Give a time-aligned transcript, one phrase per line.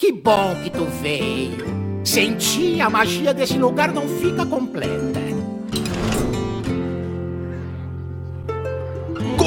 [0.00, 1.66] Que bom que tu veio.
[2.04, 5.27] Sem ti, a magia desse lugar não fica completa.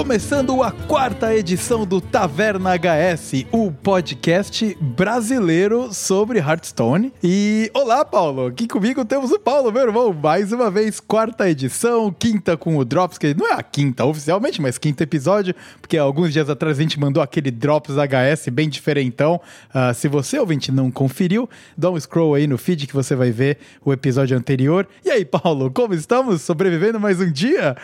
[0.01, 7.13] Começando a quarta edição do Taverna HS, o podcast brasileiro sobre Hearthstone.
[7.23, 8.47] E olá, Paulo!
[8.47, 10.12] Aqui comigo temos o Paulo, meu irmão.
[10.12, 14.59] Mais uma vez, quarta edição, quinta com o Drops, que não é a quinta oficialmente,
[14.59, 19.40] mas quinto episódio, porque alguns dias atrás a gente mandou aquele Drops HS bem diferentão.
[19.70, 23.30] Uh, se você, ouvinte, não conferiu, dá um scroll aí no feed que você vai
[23.30, 24.88] ver o episódio anterior.
[25.05, 26.41] E aí, Paulo, como estamos?
[26.41, 27.77] Sobrevivendo mais um dia?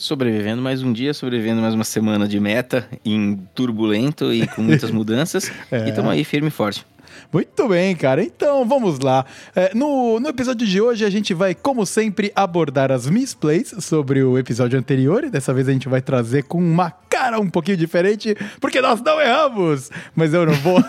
[0.00, 4.90] Sobrevivendo mais um dia, sobrevivendo mais uma semana de meta em turbulento e com muitas
[4.90, 5.52] mudanças.
[5.70, 5.84] é.
[5.84, 6.86] E estamos aí firme e forte.
[7.32, 8.22] Muito bem, cara.
[8.24, 9.24] Então vamos lá.
[9.54, 14.22] É, no, no episódio de hoje a gente vai, como sempre, abordar as misplays sobre
[14.22, 15.22] o episódio anterior.
[15.22, 19.00] E dessa vez a gente vai trazer com uma cara um pouquinho diferente, porque nós
[19.00, 19.90] não erramos.
[20.14, 20.82] Mas eu não vou.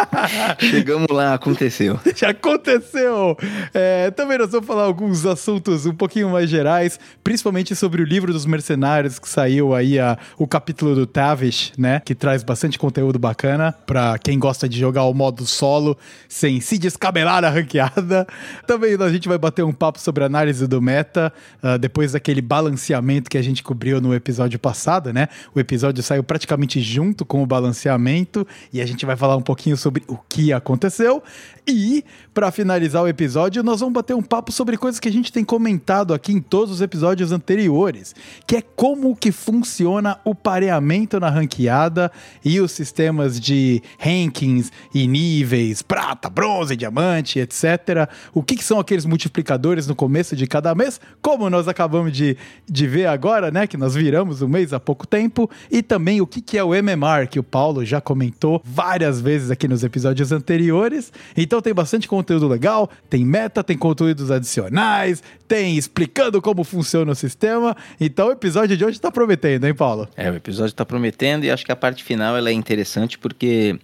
[0.58, 1.98] Chegamos lá, aconteceu.
[2.16, 3.36] Já aconteceu.
[3.72, 8.32] É, também nós vamos falar alguns assuntos um pouquinho mais gerais, principalmente sobre o livro
[8.32, 12.00] dos mercenários que saiu aí a, o capítulo do Tavish, né?
[12.04, 16.78] Que traz bastante conteúdo bacana para quem gosta de jogar o modo solo sem se
[16.78, 18.26] descabelar na ranqueada.
[18.66, 23.28] Também a gente vai bater um papo sobre análise do meta, uh, depois daquele balanceamento
[23.28, 25.28] que a gente cobriu no episódio passado, né?
[25.54, 29.76] O episódio saiu praticamente junto com o balanceamento e a gente vai falar um pouquinho
[29.76, 31.22] sobre o que aconteceu.
[31.66, 35.32] E, para finalizar o episódio, nós vamos bater um papo sobre coisas que a gente
[35.32, 38.14] tem comentado aqui em todos os episódios anteriores,
[38.46, 42.12] que é como que funciona o pareamento na ranqueada
[42.44, 48.08] e os sistemas de rankings e níveis, prata, bronze, diamante, etc.
[48.32, 52.36] O que, que são aqueles multiplicadores no começo de cada mês, como nós acabamos de,
[52.68, 56.26] de ver agora, né, que nós viramos o mês há pouco tempo, e também o
[56.26, 60.32] que, que é o MMR, que o Paulo já comentou várias vezes aqui nos episódios
[60.32, 61.12] anteriores.
[61.36, 67.14] Então, tem bastante conteúdo legal, tem meta, tem conteúdos adicionais, tem explicando como funciona o
[67.14, 67.76] sistema.
[68.00, 70.08] Então o episódio de hoje tá prometendo, hein, Paulo?
[70.16, 73.78] É, o episódio tá prometendo e acho que a parte final ela é interessante porque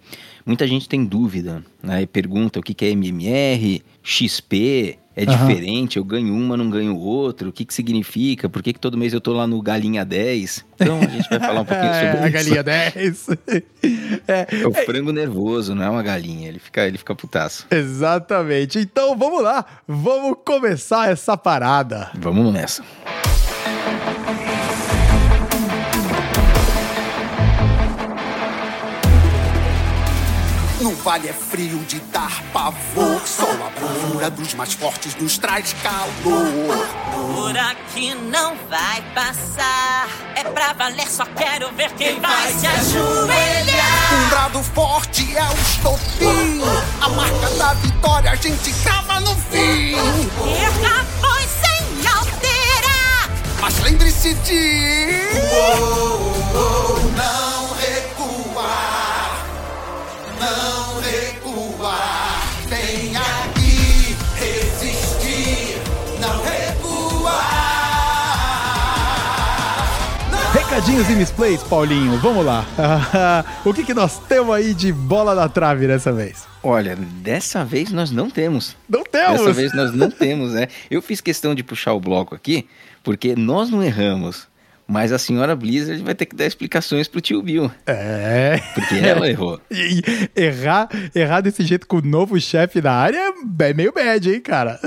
[0.45, 2.03] muita gente tem dúvida, né?
[2.03, 5.37] E pergunta o que, que é MMR, XP, é uhum.
[5.37, 8.97] diferente, eu ganho uma, não ganho outro, o que que significa, por que que todo
[8.97, 10.65] mês eu tô lá no Galinha 10?
[10.77, 12.25] Então a gente vai falar um pouquinho sobre é, isso.
[12.25, 13.29] A Galinha 10.
[14.29, 17.67] é, é o frango nervoso, não é uma galinha, ele fica, ele fica putaço.
[17.71, 22.11] Exatamente, então vamos lá, vamos começar essa parada.
[22.15, 22.83] Vamos nessa.
[31.01, 33.21] Vale é frio de dar pavor.
[33.27, 36.89] Só a bravura dos mais fortes nos traz calor.
[37.35, 40.09] Por aqui não vai passar.
[40.37, 44.15] É pra valer, só quero ver quem, quem vai, se ajoelhar.
[44.15, 46.61] Um brado forte é o estopim.
[47.01, 49.95] A marca da vitória a gente crava no fim.
[49.95, 53.31] Erra, pois sem alterar.
[53.61, 55.21] Mas lembre-se de.
[55.53, 56.30] Uou,
[70.81, 72.65] Recadinhos e misplays, Paulinho, vamos lá.
[73.67, 76.47] o que, que nós temos aí de bola na trave dessa vez?
[76.63, 78.75] Olha, dessa vez nós não temos.
[78.89, 79.41] Não temos?
[79.41, 80.69] Dessa vez nós não temos, né?
[80.91, 82.67] Eu fiz questão de puxar o bloco aqui,
[83.05, 84.49] porque nós não erramos.
[84.89, 87.71] Mas a senhora Blizzard vai ter que dar explicações pro tio Bill.
[87.87, 88.59] É.
[88.75, 89.61] Porque ela errou.
[89.71, 90.03] E
[90.35, 94.81] errar, errar desse jeito com o novo chefe da área é meio bad, hein, cara?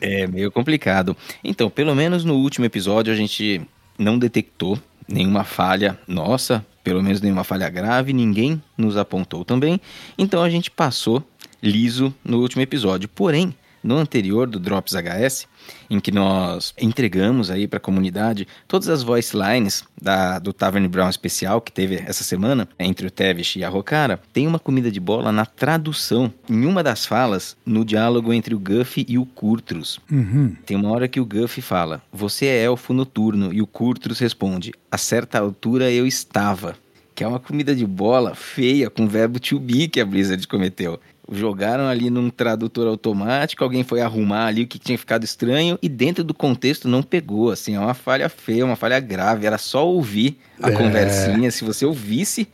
[0.00, 1.16] É meio complicado.
[1.44, 3.60] Então, pelo menos no último episódio a gente
[3.96, 4.76] não detectou
[5.08, 9.80] nenhuma falha nossa, pelo menos nenhuma falha grave, ninguém nos apontou também.
[10.16, 11.22] Então a gente passou
[11.62, 13.08] liso no último episódio.
[13.08, 15.46] Porém, no anterior do Drops HS,
[15.88, 20.86] em que nós entregamos aí para a comunidade todas as voice lines da, do Tavern
[20.88, 24.90] Brown especial que teve essa semana entre o Tevish e a Rokara, tem uma comida
[24.90, 29.26] de bola na tradução, em uma das falas, no diálogo entre o Guff e o
[29.26, 30.00] Curtrus.
[30.10, 30.54] Uhum.
[30.64, 34.72] Tem uma hora que o Guff fala: Você é elfo noturno, e o Curtrus responde:
[34.90, 36.76] A certa altura eu estava
[37.16, 40.46] que é uma comida de bola feia com o verbo to be que a Blizzard
[40.46, 41.00] cometeu
[41.30, 45.88] jogaram ali num tradutor automático, alguém foi arrumar ali o que tinha ficado estranho e
[45.88, 49.86] dentro do contexto não pegou, assim, é uma falha feia, uma falha grave, era só
[49.86, 50.72] ouvir a é.
[50.72, 52.48] conversinha, se você ouvisse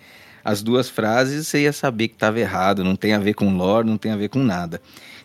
[0.44, 3.86] as duas frases, você ia saber que estava errado, não tem a ver com lore,
[3.86, 4.80] não tem a ver com nada.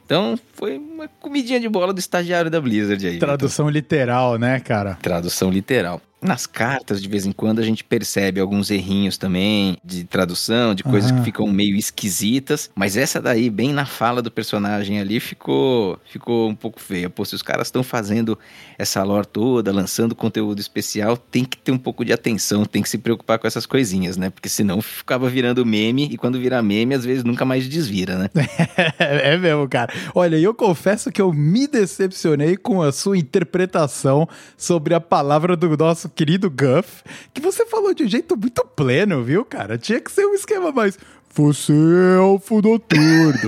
[0.05, 3.19] Então, foi uma comidinha de bola do estagiário da Blizzard aí.
[3.19, 4.97] Tradução literal, né, cara?
[5.01, 6.01] Tradução literal.
[6.19, 10.83] Nas cartas, de vez em quando, a gente percebe alguns errinhos também de tradução, de
[10.83, 11.19] coisas Aham.
[11.19, 12.71] que ficam meio esquisitas.
[12.75, 17.07] Mas essa daí, bem na fala do personagem ali, ficou, ficou um pouco feia.
[17.07, 18.37] Pô, se os caras estão fazendo
[18.79, 22.89] essa lore toda, lançando conteúdo especial, tem que ter um pouco de atenção, tem que
[22.89, 24.31] se preocupar com essas coisinhas, né?
[24.31, 28.29] Porque senão ficava virando meme, e quando virar meme, às vezes nunca mais desvira, né?
[28.97, 29.93] É mesmo, cara.
[30.15, 34.27] Olha, eu confesso que eu me decepcionei com a sua interpretação
[34.57, 39.23] sobre a palavra do nosso querido Guff, que você falou de um jeito muito pleno,
[39.23, 39.77] viu, cara?
[39.77, 40.97] Tinha que ser um esquema mais.
[41.37, 42.97] Você é elfo noturno.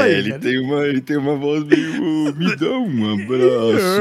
[0.00, 0.40] Aí, cara.
[0.40, 2.34] tem uma, ele tem uma voz meio.
[2.34, 4.00] Me dá um abraço.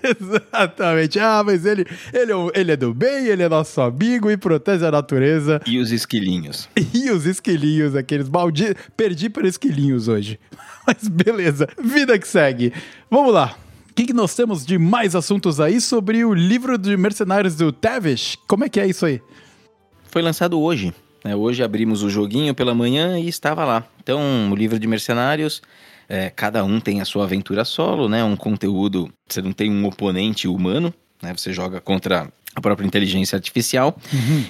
[0.18, 1.20] Exatamente.
[1.20, 1.84] Ah, mas ele,
[2.14, 5.60] ele, é ele é do bem, ele é nosso amigo e protege a natureza.
[5.66, 6.66] e os esquilinhos.
[6.94, 8.82] E os esquilinhos, aqueles malditos.
[8.96, 10.40] Perdi para esquilinhos hoje.
[10.86, 12.72] Mas beleza, vida que segue.
[13.10, 13.54] Vamos lá.
[13.94, 17.70] O que, que nós temos de mais assuntos aí sobre o livro de mercenários do
[17.70, 18.36] Tavish?
[18.44, 19.22] Como é que é isso aí?
[20.10, 20.92] Foi lançado hoje.
[21.24, 21.36] né?
[21.36, 23.86] Hoje abrimos o joguinho pela manhã e estava lá.
[24.02, 25.62] Então, o livro de mercenários,
[26.08, 28.24] é, cada um tem a sua aventura solo, né?
[28.24, 29.08] Um conteúdo.
[29.28, 30.92] Você não tem um oponente humano,
[31.22, 31.32] né?
[31.32, 33.96] Você joga contra a própria inteligência artificial.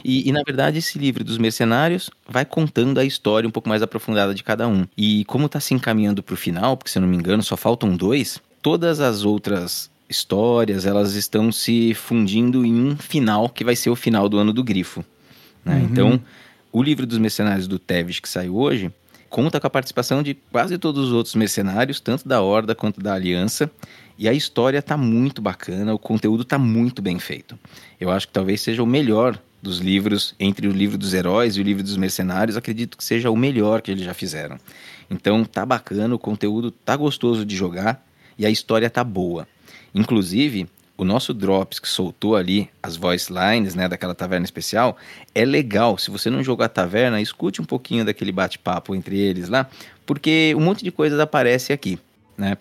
[0.02, 3.82] E, e, na verdade, esse livro dos mercenários vai contando a história um pouco mais
[3.82, 4.86] aprofundada de cada um.
[4.96, 7.58] E como está se encaminhando para o final, porque se eu não me engano só
[7.58, 13.76] faltam dois, todas as outras histórias elas estão se fundindo em um final que vai
[13.76, 15.04] ser o final do ano do grifo.
[15.62, 15.86] né?
[15.90, 16.18] Então,
[16.72, 18.90] o livro dos mercenários do Tevis que saiu hoje
[19.28, 23.12] conta com a participação de quase todos os outros mercenários, tanto da Horda quanto da
[23.12, 23.70] Aliança.
[24.16, 27.58] E a história tá muito bacana, o conteúdo tá muito bem feito.
[28.00, 31.60] Eu acho que talvez seja o melhor dos livros, entre o livro dos heróis e
[31.60, 34.58] o livro dos mercenários, acredito que seja o melhor que eles já fizeram.
[35.10, 38.02] Então tá bacana, o conteúdo tá gostoso de jogar
[38.38, 39.46] e a história tá boa.
[39.94, 44.96] Inclusive, o nosso Drops que soltou ali as voice lines, né, daquela taverna especial,
[45.34, 45.98] é legal.
[45.98, 49.68] Se você não jogou a taverna, escute um pouquinho daquele bate-papo entre eles lá,
[50.06, 51.98] porque um monte de coisas aparece aqui,
[52.36, 52.56] né?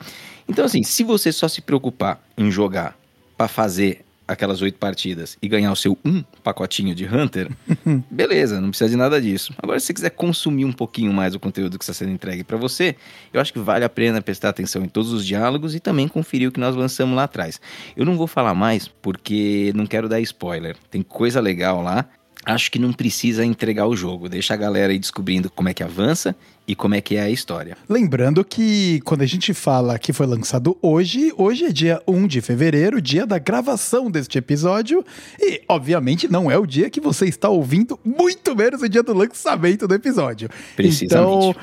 [0.48, 2.98] Então assim, se você só se preocupar em jogar
[3.38, 7.50] para fazer aquelas oito partidas e ganhar o seu um pacotinho de Hunter,
[8.10, 9.54] beleza, não precisa de nada disso.
[9.62, 12.58] Agora, se você quiser consumir um pouquinho mais o conteúdo que está sendo entregue para
[12.58, 12.96] você,
[13.34, 16.50] eu acho que vale a pena prestar atenção em todos os diálogos e também conferir
[16.50, 17.60] o que nós lançamos lá atrás.
[17.96, 20.75] Eu não vou falar mais porque não quero dar spoiler.
[20.90, 22.06] Tem coisa legal lá.
[22.46, 24.28] Acho que não precisa entregar o jogo.
[24.28, 26.36] Deixa a galera aí descobrindo como é que avança
[26.68, 27.77] e como é que é a história.
[27.89, 32.42] Lembrando que quando a gente fala que foi lançado hoje, hoje é dia 1 de
[32.42, 35.04] fevereiro, dia da gravação deste episódio,
[35.39, 39.13] e obviamente não é o dia que você está ouvindo, muito menos o dia do
[39.13, 40.50] lançamento do episódio.
[40.75, 41.06] Precisamente.
[41.06, 41.56] Então,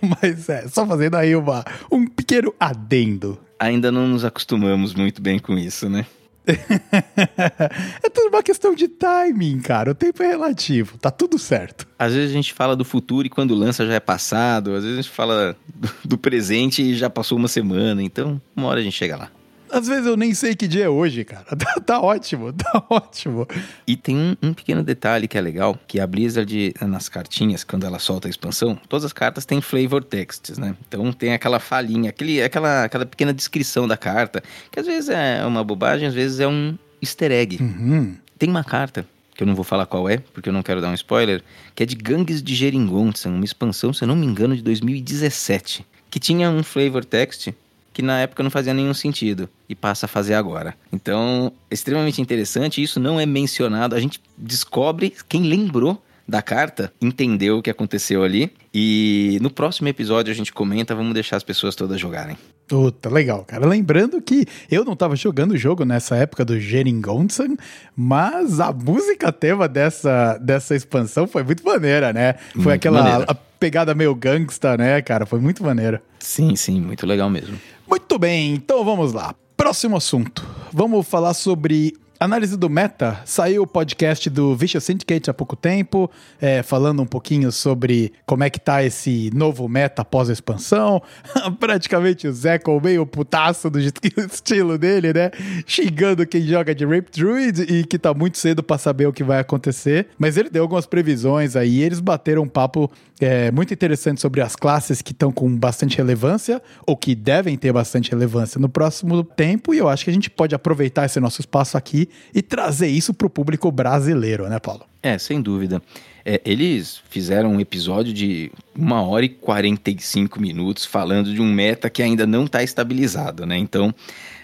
[0.22, 3.38] mas é, só fazendo aí uma, um pequeno adendo.
[3.58, 6.06] Ainda não nos acostumamos muito bem com isso, né?
[8.02, 9.90] é tudo uma questão de timing, cara.
[9.90, 11.86] O tempo é relativo, tá tudo certo.
[11.98, 14.74] Às vezes a gente fala do futuro e quando lança já é passado.
[14.74, 15.56] Às vezes a gente fala
[16.04, 18.02] do, presente e já passou uma semana.
[18.02, 19.30] Então, uma hora a gente chega lá.
[19.70, 21.44] Às vezes eu nem sei que dia é hoje, cara.
[21.56, 23.46] Tá, tá ótimo, tá ótimo.
[23.86, 27.84] E tem um, um pequeno detalhe que é legal, que a Blizzard, nas cartinhas, quando
[27.84, 30.76] ela solta a expansão, todas as cartas têm flavor texts, né?
[30.86, 35.44] Então tem aquela falinha, aquele, aquela, aquela pequena descrição da carta, que às vezes é
[35.44, 37.58] uma bobagem, às vezes é um easter egg.
[37.60, 38.16] Uhum.
[38.38, 40.88] Tem uma carta, que eu não vou falar qual é, porque eu não quero dar
[40.88, 41.42] um spoiler,
[41.74, 45.86] que é de Gangues de Geringonça, uma expansão, se eu não me engano, de 2017,
[46.10, 47.48] que tinha um flavor text
[47.96, 50.74] que na época não fazia nenhum sentido e passa a fazer agora.
[50.92, 56.92] Então, é extremamente interessante, isso não é mencionado, a gente descobre quem lembrou da carta,
[57.00, 61.42] entendeu o que aconteceu ali e no próximo episódio a gente comenta, vamos deixar as
[61.42, 62.36] pessoas todas jogarem.
[62.68, 63.66] Puta, legal, cara.
[63.66, 67.56] Lembrando que eu não tava jogando o jogo nessa época do Geringonsan,
[67.94, 72.34] mas a música tema dessa, dessa expansão foi muito maneira, né?
[72.52, 73.24] Foi Muito aquela
[73.60, 75.24] pegada meio gangsta, né, cara?
[75.26, 76.02] Foi muito maneira.
[76.18, 77.56] Sim, sim, muito legal mesmo.
[77.88, 79.34] Muito bem, então vamos lá.
[79.56, 80.44] Próximo assunto.
[80.72, 83.20] Vamos falar sobre análise do meta.
[83.24, 88.44] Saiu o podcast do Vicious Syndicate há pouco tempo, é, falando um pouquinho sobre como
[88.44, 91.02] é que tá esse novo meta após a expansão.
[91.60, 95.30] Praticamente o Zé com meio putaço do estilo dele, né?
[95.66, 99.24] Xingando quem joga de Rape Druid e que tá muito cedo pra saber o que
[99.24, 100.08] vai acontecer.
[100.18, 104.54] Mas ele deu algumas previsões aí, eles bateram um papo é, muito interessante sobre as
[104.54, 109.74] classes que estão com bastante relevância, ou que devem ter bastante relevância no próximo tempo,
[109.74, 113.14] e eu acho que a gente pode aproveitar esse nosso espaço aqui e trazer isso
[113.14, 114.84] pro público brasileiro, né, Paulo?
[115.02, 115.80] É, sem dúvida.
[116.24, 121.88] É, eles fizeram um episódio de uma hora e 45 minutos falando de um meta
[121.88, 123.56] que ainda não está estabilizado, né?
[123.56, 123.94] Então,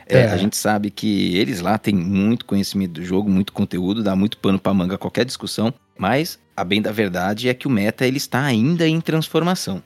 [0.06, 0.26] é, é.
[0.28, 4.38] a gente sabe que eles lá têm muito conhecimento do jogo, muito conteúdo, dá muito
[4.38, 8.18] pano para manga qualquer discussão, mas a bem da verdade é que o meta ele
[8.18, 9.82] está ainda em transformação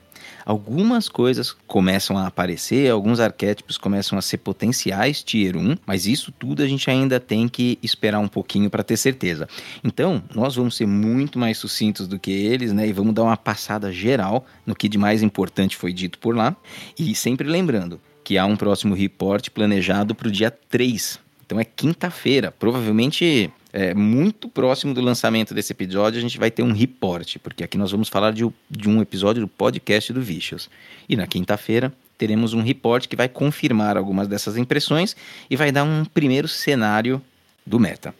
[0.47, 6.31] algumas coisas começam a aparecer, alguns arquétipos começam a ser potenciais tier 1, mas isso
[6.31, 9.49] tudo a gente ainda tem que esperar um pouquinho para ter certeza.
[9.83, 12.87] Então, nós vamos ser muito mais sucintos do que eles, né?
[12.87, 16.55] E vamos dar uma passada geral no que de mais importante foi dito por lá.
[16.97, 21.19] E sempre lembrando que há um próximo report planejado para o dia 3.
[21.45, 26.63] Então é quinta-feira, provavelmente é, muito próximo do lançamento desse episódio, a gente vai ter
[26.63, 30.67] um report, porque aqui nós vamos falar de, de um episódio do podcast do Vicious.
[31.07, 35.15] E na quinta-feira teremos um report que vai confirmar algumas dessas impressões
[35.47, 37.21] e vai dar um primeiro cenário
[37.63, 38.15] do meta.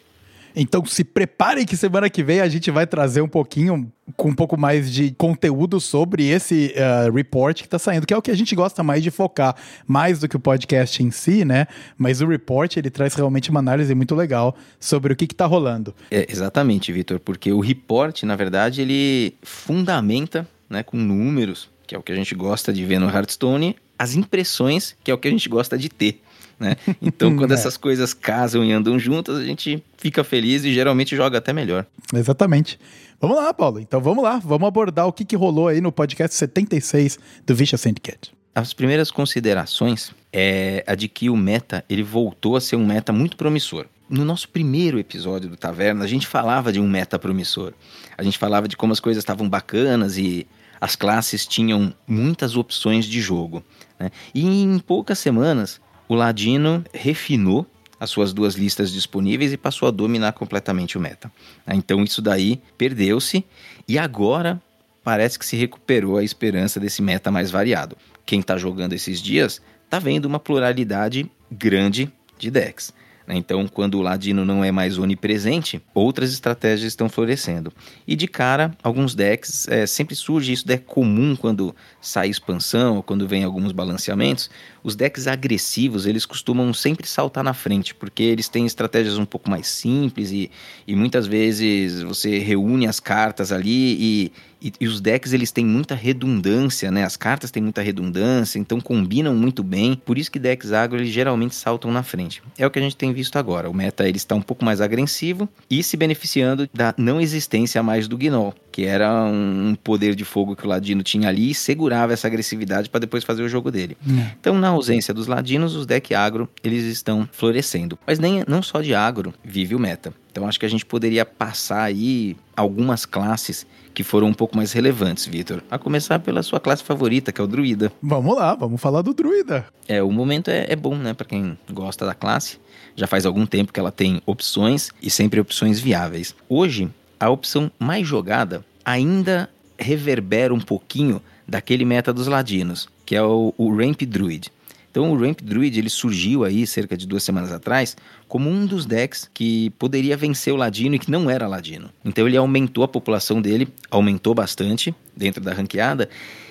[0.60, 4.34] Então se preparem que semana que vem a gente vai trazer um pouquinho, com um
[4.34, 8.32] pouco mais de conteúdo sobre esse uh, report que está saindo, que é o que
[8.32, 11.68] a gente gosta mais de focar, mais do que o podcast em si, né?
[11.96, 15.94] Mas o report ele traz realmente uma análise muito legal sobre o que está rolando.
[16.10, 21.98] É, exatamente, Vitor, porque o report, na verdade, ele fundamenta né, com números, que é
[22.00, 25.28] o que a gente gosta de ver no Hearthstone, as impressões, que é o que
[25.28, 26.22] a gente gosta de ter
[26.60, 26.76] né?
[27.02, 27.54] Então, quando é.
[27.54, 31.86] essas coisas casam e andam juntas, a gente fica feliz e geralmente joga até melhor.
[32.14, 32.80] Exatamente.
[33.20, 33.80] Vamos lá, Paulo.
[33.80, 37.82] Então vamos lá, vamos abordar o que, que rolou aí no podcast 76 do Vicious
[37.82, 38.32] Syndicate.
[38.54, 43.12] As primeiras considerações é a de que o meta ele voltou a ser um meta
[43.12, 43.86] muito promissor.
[44.10, 47.74] No nosso primeiro episódio do Taverna, a gente falava de um meta promissor.
[48.18, 50.48] A gente falava de como as coisas estavam bacanas e
[50.80, 53.64] as classes tinham muitas opções de jogo.
[54.00, 54.12] Né?
[54.34, 57.66] E em poucas semanas, o Ladino refinou
[58.00, 61.32] as suas duas listas disponíveis e passou a dominar completamente o meta.
[61.66, 61.76] Né?
[61.76, 63.44] Então isso daí perdeu-se
[63.88, 64.62] e agora
[65.04, 67.98] parece que se recuperou a esperança desse meta mais variado.
[68.26, 72.94] Quem está jogando esses dias está vendo uma pluralidade grande de decks.
[73.28, 73.36] Né?
[73.36, 77.74] Então, quando o ladino não é mais onipresente, outras estratégias estão florescendo.
[78.08, 83.28] E de cara, alguns decks, é, sempre surge isso, é comum quando sai expansão quando
[83.28, 84.50] vem alguns balanceamentos,
[84.84, 89.50] os decks agressivos, eles costumam sempre saltar na frente, porque eles têm estratégias um pouco
[89.50, 90.50] mais simples e,
[90.88, 95.66] e muitas vezes você reúne as cartas ali e, e, e, os decks eles têm
[95.66, 97.04] muita redundância, né?
[97.04, 100.02] As cartas têm muita redundância, então combinam muito bem.
[100.06, 102.42] Por isso que decks agro eles geralmente saltam na frente.
[102.58, 103.70] É o que a gente tem visto agora.
[103.70, 108.08] O meta ele está um pouco mais agressivo e se beneficiando da não existência mais
[108.08, 112.14] do Gnoll, que era um poder de fogo que o Ladino tinha ali e segurava
[112.14, 113.98] essa agressividade para depois fazer o jogo dele.
[114.08, 114.32] É.
[114.40, 117.98] Então, na ausência dos Ladinos, os decks agro eles estão florescendo.
[118.06, 120.14] Mas nem não só de agro vive o meta.
[120.38, 124.72] Então, acho que a gente poderia passar aí algumas classes que foram um pouco mais
[124.72, 125.64] relevantes, Vitor.
[125.72, 127.92] A começar pela sua classe favorita, que é o druida.
[128.04, 129.66] Vamos lá, vamos falar do druida.
[129.88, 132.60] É, o momento é, é bom, né, para quem gosta da classe.
[132.96, 136.36] Já faz algum tempo que ela tem opções e sempre opções viáveis.
[136.48, 136.88] Hoje,
[137.20, 143.56] a opção mais jogada ainda reverbera um pouquinho daquele meta dos ladinos, que é o,
[143.58, 144.52] o Ramp Druid.
[144.92, 147.96] Então o Ramp Druid ele surgiu aí cerca de duas semanas atrás
[148.28, 151.90] como um dos decks que poderia vencer o Ladino e que não era Ladino.
[152.04, 156.10] Então ele aumentou a população dele, aumentou bastante dentro da ranqueada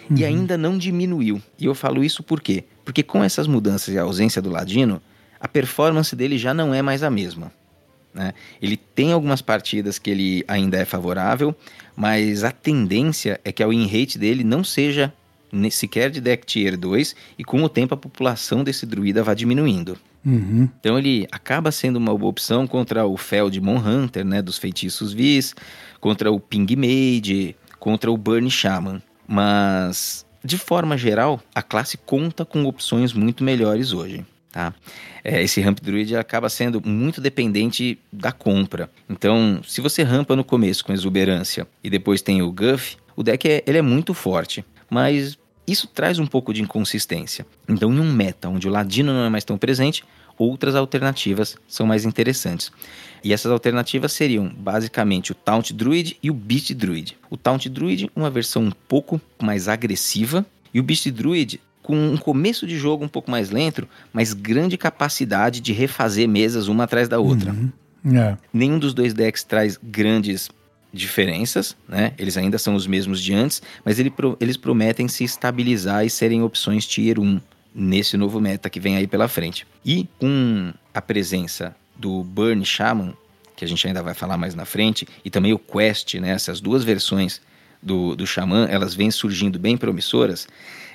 [0.09, 0.17] uhum.
[0.17, 1.43] e ainda não diminuiu.
[1.59, 2.65] E eu falo isso por quê?
[2.85, 5.03] Porque com essas mudanças e a ausência do Ladino,
[5.41, 7.53] a performance dele já não é mais a mesma.
[8.17, 8.33] Né?
[8.63, 11.55] Ele tem algumas partidas que ele ainda é favorável,
[11.95, 15.13] mas a tendência é que a win rate dele não seja
[15.71, 19.99] sequer de deck tier 2 e com o tempo a população desse druida vai diminuindo.
[20.25, 20.69] Uhum.
[20.81, 25.55] Então ele acaba sendo uma boa opção contra o Feldmon Hunter, né, dos feitiços Vis,
[26.01, 29.01] contra o Ping Mage, contra o Burn Shaman.
[29.27, 34.25] Mas, de forma geral, a classe conta com opções muito melhores hoje.
[34.51, 34.73] Tá?
[35.23, 38.89] É, esse Ramp Druid acaba sendo muito dependente da compra.
[39.09, 43.49] Então, se você rampa no começo com exuberância e depois tem o Guff, o deck
[43.49, 44.65] é, ele é muito forte.
[44.89, 45.37] Mas
[45.67, 47.47] isso traz um pouco de inconsistência.
[47.69, 50.05] Então, em um meta onde o ladino não é mais tão presente,
[50.39, 52.71] outras alternativas são mais interessantes.
[53.25, 57.17] E essas alternativas seriam basicamente o Taunt Druid e o Beast Druid.
[57.31, 62.17] O Taunt Druid, uma versão um pouco mais agressiva, e o Beast Druid com um
[62.17, 67.09] começo de jogo um pouco mais lento, mas grande capacidade de refazer mesas uma atrás
[67.09, 67.53] da outra.
[67.53, 67.71] Uhum.
[68.19, 68.37] É.
[68.53, 70.49] Nenhum dos dois decks traz grandes
[70.93, 72.13] diferenças, né?
[72.19, 76.43] Eles ainda são os mesmos de antes, mas ele, eles prometem se estabilizar e serem
[76.43, 77.41] opções Tier 1
[77.75, 79.67] nesse novo meta que vem aí pela frente.
[79.85, 83.15] E com a presença do Burn Shaman,
[83.55, 86.31] que a gente ainda vai falar mais na frente, e também o Quest, né?
[86.31, 87.41] Essas duas versões
[87.83, 90.49] do, do Xamã, elas vêm surgindo bem promissoras.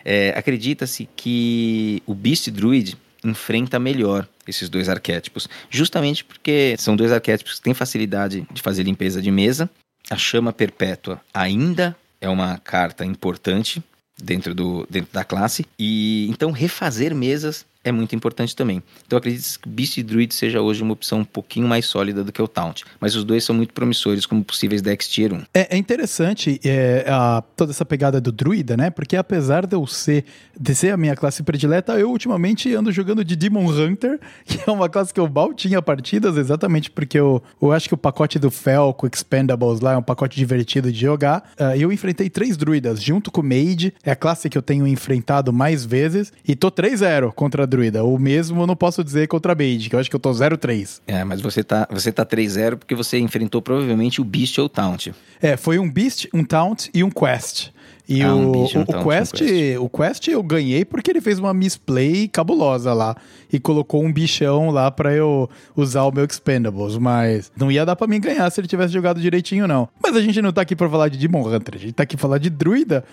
[0.04, 7.12] É, Acredita-se que o Beast Druid enfrenta melhor esses dois arquétipos, justamente porque são dois
[7.12, 9.70] arquétipos que têm facilidade de fazer limpeza de mesa.
[10.10, 13.84] A chama perpétua ainda é uma carta importante
[14.22, 18.82] dentro, do, dentro da classe, e então refazer mesas é muito importante também.
[19.06, 22.42] Então acredito que Beast Druid seja hoje uma opção um pouquinho mais sólida do que
[22.42, 22.84] o Taunt.
[23.00, 25.44] Mas os dois são muito promissores como possíveis decks Tier 1.
[25.54, 28.90] É, é interessante é, a, toda essa pegada do Druida, né?
[28.90, 30.26] Porque apesar de eu ser,
[30.60, 34.72] de ser a minha classe predileta, eu ultimamente ando jogando de Demon Hunter, que é
[34.72, 38.38] uma classe que eu mal tinha partidas, exatamente porque eu, eu acho que o pacote
[38.38, 41.52] do Felco Expendables lá é um pacote divertido de jogar.
[41.60, 44.88] Uh, eu enfrentei três druidas junto com o Mage, é a classe que eu tenho
[44.88, 48.04] enfrentado mais vezes, e tô 3-0 contra druida.
[48.04, 50.30] O mesmo eu não posso dizer contra a Mage, que eu acho que eu tô
[50.30, 51.02] 0-3.
[51.08, 54.70] É, mas você tá, você tá 3-0 porque você enfrentou provavelmente o Beast ou o
[54.70, 55.08] Taunt.
[55.42, 57.70] É, foi um Beast, um Taunt e um Quest.
[58.12, 59.78] E Ah, o, Beast, um o, Quest, Quest.
[59.80, 63.16] o Quest eu ganhei porque ele fez uma misplay cabulosa lá
[63.52, 67.96] e colocou um bichão lá pra eu usar o meu Expendables, mas não ia dar
[67.96, 69.88] pra mim ganhar se ele tivesse jogado direitinho não.
[70.04, 72.18] Mas a gente não tá aqui pra falar de Demon Hunter, a gente tá aqui
[72.18, 73.04] pra falar de Druida.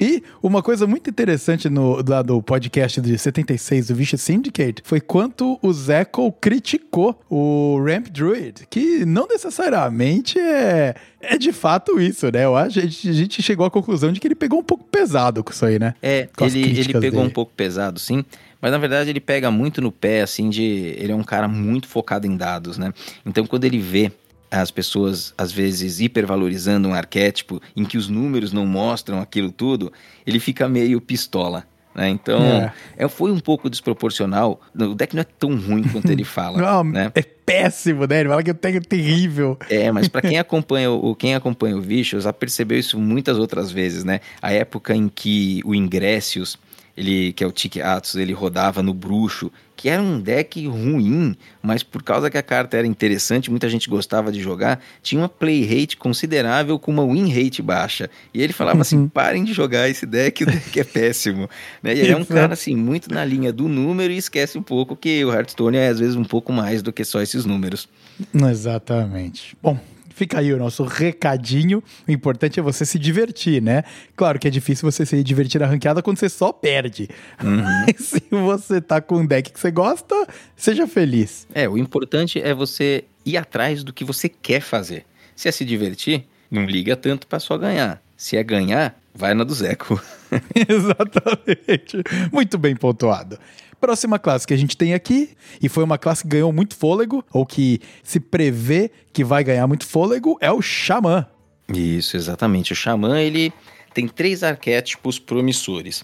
[0.00, 5.00] E uma coisa muito interessante no lá do podcast de 76 do Vicious Syndicate foi
[5.00, 12.30] quanto o Zeco criticou o Ramp Druid, que não necessariamente é é de fato isso,
[12.30, 12.44] né?
[12.44, 14.84] Eu acho a gente, a gente chegou à conclusão de que ele pegou um pouco
[14.84, 15.94] pesado com isso aí, né?
[16.02, 17.34] É, ele, ele pegou um dele.
[17.34, 18.24] pouco pesado, sim.
[18.60, 20.62] Mas na verdade ele pega muito no pé, assim, de.
[20.96, 22.92] Ele é um cara muito focado em dados, né?
[23.24, 24.12] Então quando ele vê
[24.50, 29.92] as pessoas, às vezes, hipervalorizando um arquétipo em que os números não mostram aquilo tudo,
[30.26, 31.64] ele fica meio pistola.
[31.94, 32.10] Né?
[32.10, 32.72] Então, É.
[32.96, 34.60] é, foi um pouco desproporcional.
[34.78, 36.58] O deck não é tão ruim quanto ele fala.
[36.60, 37.10] Não, né?
[37.14, 38.20] É péssimo, né?
[38.20, 39.58] Ele fala que eu tenho terrível.
[39.68, 43.70] É, mas para quem acompanha o quem acompanha o Vicious, já percebeu isso muitas outras
[43.72, 44.20] vezes, né?
[44.40, 46.56] A época em que o Ingressius,
[46.96, 51.36] ele que é o Tic Atos, ele rodava no bruxo, que era um deck ruim,
[51.62, 55.28] mas por causa que a carta era interessante, muita gente gostava de jogar, tinha uma
[55.28, 58.10] play rate considerável com uma win rate baixa.
[58.34, 61.48] E ele falava assim: "Parem de jogar esse deck, o deck é péssimo".
[61.80, 61.94] Né?
[61.94, 64.96] E ele é um cara assim muito na linha do número e esquece um pouco
[64.96, 67.88] que o Hearthstone é às vezes um pouco mais do que só esses números.
[68.34, 69.56] Exatamente.
[69.62, 69.78] Bom,
[70.18, 71.82] fica aí o nosso recadinho.
[72.06, 73.84] O importante é você se divertir, né?
[74.16, 77.08] Claro que é difícil você se divertir na ranqueada quando você só perde.
[77.40, 80.14] Mas se você tá com um deck que você gosta,
[80.56, 81.46] seja feliz.
[81.54, 85.06] É, o importante é você ir atrás do que você quer fazer.
[85.36, 88.02] Se é se divertir, não liga tanto pra só ganhar.
[88.16, 90.02] Se é ganhar, vai na do Zeco.
[90.68, 92.02] Exatamente.
[92.32, 93.38] Muito bem pontuado.
[93.80, 95.30] Próxima classe que a gente tem aqui,
[95.62, 99.66] e foi uma classe que ganhou muito fôlego, ou que se prevê que vai ganhar
[99.66, 101.26] muito fôlego, é o Xamã.
[101.72, 102.72] Isso, exatamente.
[102.72, 103.52] O Xamã, ele
[103.94, 106.02] tem três arquétipos promissores.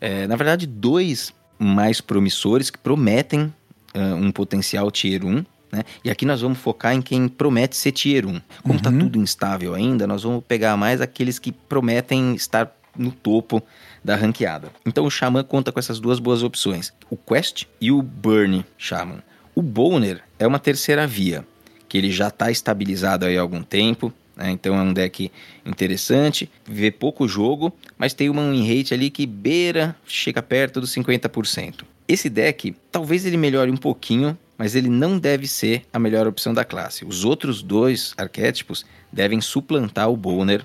[0.00, 3.52] É, na verdade, dois mais promissores que prometem
[3.94, 5.44] ah, um potencial Tier 1.
[5.72, 5.82] Né?
[6.04, 8.40] E aqui nós vamos focar em quem promete ser Tier 1.
[8.62, 12.66] Como está tudo instável ainda, nós vamos pegar mais aqueles que prometem estar
[12.98, 13.62] no topo
[14.04, 14.70] da ranqueada.
[14.84, 19.22] Então o Xamã conta com essas duas boas opções, o Quest e o Burn Shaman.
[19.54, 21.46] O Boner é uma terceira via,
[21.88, 24.50] que ele já está estabilizado aí há algum tempo, né?
[24.50, 25.30] então é um deck
[25.64, 30.94] interessante, vê pouco jogo, mas tem uma win rate ali que beira, chega perto dos
[30.94, 31.84] 50%.
[32.08, 36.54] Esse deck, talvez ele melhore um pouquinho, mas ele não deve ser a melhor opção
[36.54, 37.04] da classe.
[37.04, 40.64] Os outros dois arquétipos devem suplantar o Boner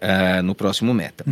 [0.00, 1.24] ah, no próximo meta.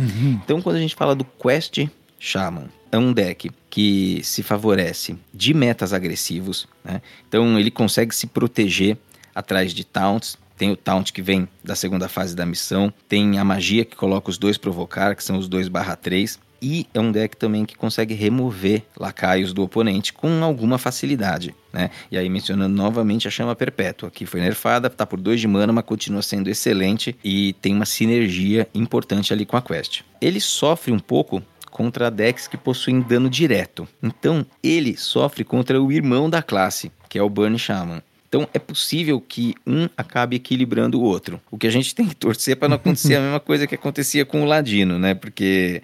[0.43, 1.87] Então, quando a gente fala do Quest
[2.19, 7.01] Shaman, é um deck que se favorece de metas agressivos, né?
[7.27, 8.97] Então, ele consegue se proteger
[9.35, 10.37] atrás de taunts.
[10.57, 14.29] Tem o taunt que vem da segunda fase da missão, tem a magia que coloca
[14.31, 16.39] os dois provocar, que são os 2/3.
[16.61, 21.89] E é um deck também que consegue remover lacaios do oponente com alguma facilidade, né?
[22.11, 25.71] E aí mencionando novamente a chama perpétua, que foi nerfada, tá por 2 de mana,
[25.71, 30.01] mas continua sendo excelente e tem uma sinergia importante ali com a quest.
[30.19, 33.87] Ele sofre um pouco contra decks que possuem dano direto.
[34.01, 38.01] Então, ele sofre contra o irmão da classe, que é o Burn Shaman.
[38.27, 41.39] Então, é possível que um acabe equilibrando o outro.
[41.49, 44.25] O que a gente tem que torcer para não acontecer a mesma coisa que acontecia
[44.25, 45.13] com o Ladino, né?
[45.13, 45.81] Porque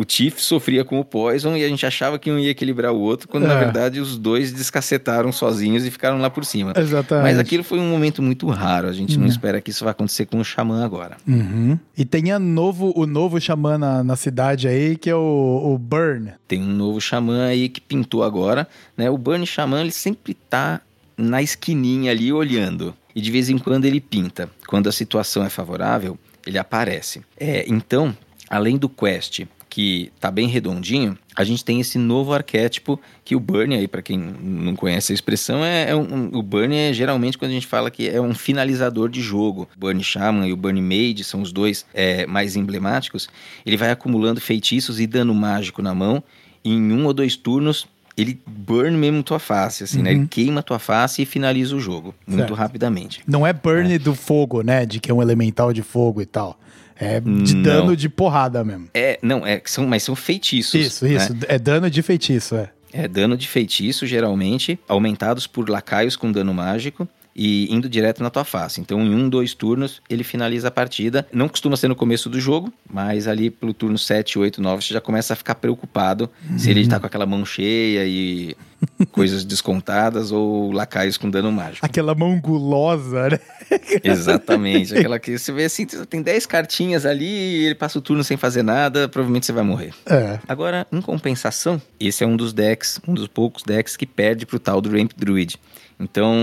[0.00, 3.00] o Tiff sofria com o Poison e a gente achava que um ia equilibrar o
[3.00, 3.58] outro, quando na É.
[3.58, 6.72] verdade os dois descacetaram sozinhos e ficaram lá por cima.
[6.76, 7.24] Exatamente.
[7.24, 8.86] Mas aquilo foi um momento muito raro.
[8.86, 9.28] A gente não Hum.
[9.28, 11.16] espera que isso vai acontecer com o Xamã agora.
[11.26, 11.76] Uhum.
[11.96, 15.76] E tem a novo, o novo xamã na, na cidade aí, que é o, o
[15.78, 16.30] Burn.
[16.46, 19.10] Tem um novo xamã aí que pintou agora, né?
[19.10, 20.80] O Burn Xamã, ele sempre tá
[21.16, 22.94] na esquininha ali olhando.
[23.16, 24.48] E de vez em quando ele pinta.
[24.68, 27.22] Quando a situação é favorável, ele aparece.
[27.36, 28.16] É, então,
[28.48, 29.42] além do quest
[29.78, 34.02] que tá bem redondinho, a gente tem esse novo arquétipo que o Burn aí, para
[34.02, 37.68] quem não conhece a expressão, é, é um, o Burn é geralmente quando a gente
[37.68, 39.68] fala que é um finalizador de jogo.
[39.76, 43.28] O Burn Shaman e o Burn Mage são os dois é, mais emblemáticos.
[43.64, 46.24] Ele vai acumulando feitiços e dano mágico na mão.
[46.64, 47.86] E em um ou dois turnos,
[48.16, 50.10] ele burn mesmo tua face, assim, né?
[50.10, 52.54] Ele queima tua face e finaliza o jogo muito Certo.
[52.54, 53.20] rapidamente.
[53.24, 54.84] Não é burn do fogo, né?
[54.84, 56.58] De que é um elemental de fogo e tal.
[57.00, 57.62] É de Não.
[57.62, 58.88] dano de porrada mesmo.
[58.92, 60.74] É, não, é, são, mas são feitiços.
[60.74, 61.14] Isso, né?
[61.14, 61.36] isso.
[61.46, 62.70] É dano de feitiço, é.
[62.92, 67.06] É dano de feitiço, geralmente, aumentados por lacaios com dano mágico
[67.38, 68.80] e indo direto na tua face.
[68.80, 71.24] Então, em um, dois turnos, ele finaliza a partida.
[71.32, 74.92] Não costuma ser no começo do jogo, mas ali pelo turno 7, 8, 9, você
[74.92, 78.56] já começa a ficar preocupado se ele tá com aquela mão cheia e
[79.12, 81.86] coisas descontadas ou lacaios com dano mágico.
[81.86, 83.40] Aquela mão gulosa, né?
[84.02, 84.98] Exatamente.
[84.98, 88.36] Aquela que você vê assim, tem 10 cartinhas ali e ele passa o turno sem
[88.36, 89.94] fazer nada, provavelmente você vai morrer.
[90.06, 90.40] É.
[90.48, 94.58] Agora, em compensação, esse é um dos decks, um dos poucos decks que perde pro
[94.58, 95.56] tal do Ramp Druid.
[96.00, 96.34] Então,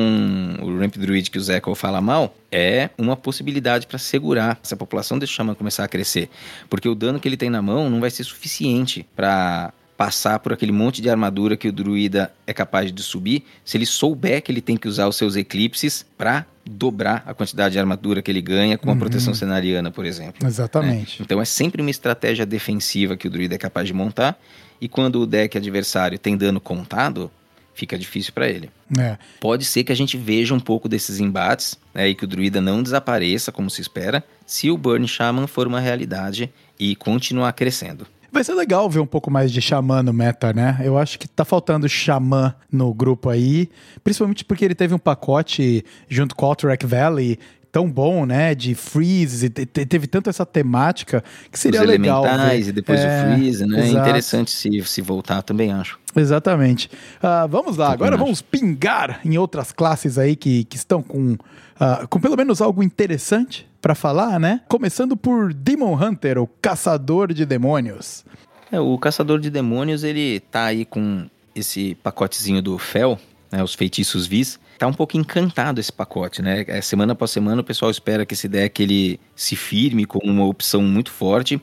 [0.62, 5.18] o Ramp Druid que o Zeco fala mal é uma possibilidade para segurar essa população
[5.18, 6.30] desse xamã começar a crescer.
[6.70, 10.52] Porque o dano que ele tem na mão não vai ser suficiente para passar por
[10.52, 14.52] aquele monte de armadura que o druida é capaz de subir, se ele souber que
[14.52, 18.41] ele tem que usar os seus eclipses para dobrar a quantidade de armadura que ele
[18.41, 20.46] ganha com a proteção cenariana, por exemplo.
[20.46, 21.22] Exatamente.
[21.22, 24.38] Então é sempre uma estratégia defensiva que o druida é capaz de montar.
[24.82, 27.32] E quando o deck adversário tem dano contado,
[27.76, 28.72] fica difícil para ele.
[28.98, 29.18] É.
[29.40, 32.60] Pode ser que a gente veja um pouco desses embates né, e que o druida
[32.62, 38.08] não desapareça como se espera, se o Burn Shaman for uma realidade e continuar crescendo.
[38.32, 40.82] Vai ser legal ver um pouco mais de xamã no meta, né?
[40.84, 43.70] Eu acho que tá faltando xamã no grupo aí,
[44.04, 47.40] principalmente porque ele teve um pacote junto com o Alterac Valley
[47.76, 48.56] tão bom, né?
[48.56, 52.24] De freeze, e te- te- teve tanto essa temática que seria Os legal.
[52.24, 52.70] elementais ver.
[52.70, 53.82] e depois É, o freeze, né?
[53.82, 54.00] É exato.
[54.08, 56.00] interessante se, se voltar também, acho.
[56.16, 56.90] Exatamente.
[57.22, 61.36] Ah, vamos lá, agora vamos pingar em outras classes aí que, que estão com,
[61.78, 64.62] ah, com pelo menos algo interessante pra falar, né?
[64.70, 68.24] Começando por Demon Hunter, o caçador de demônios.
[68.72, 73.20] É, o Caçador de Demônios, ele tá aí com esse pacotezinho do Fel,
[73.52, 74.58] né, os feitiços vis.
[74.78, 76.66] Tá um pouco encantado esse pacote, né?
[76.68, 80.46] É, semana após semana o pessoal espera que esse deck ele se firme como uma
[80.46, 81.62] opção muito forte.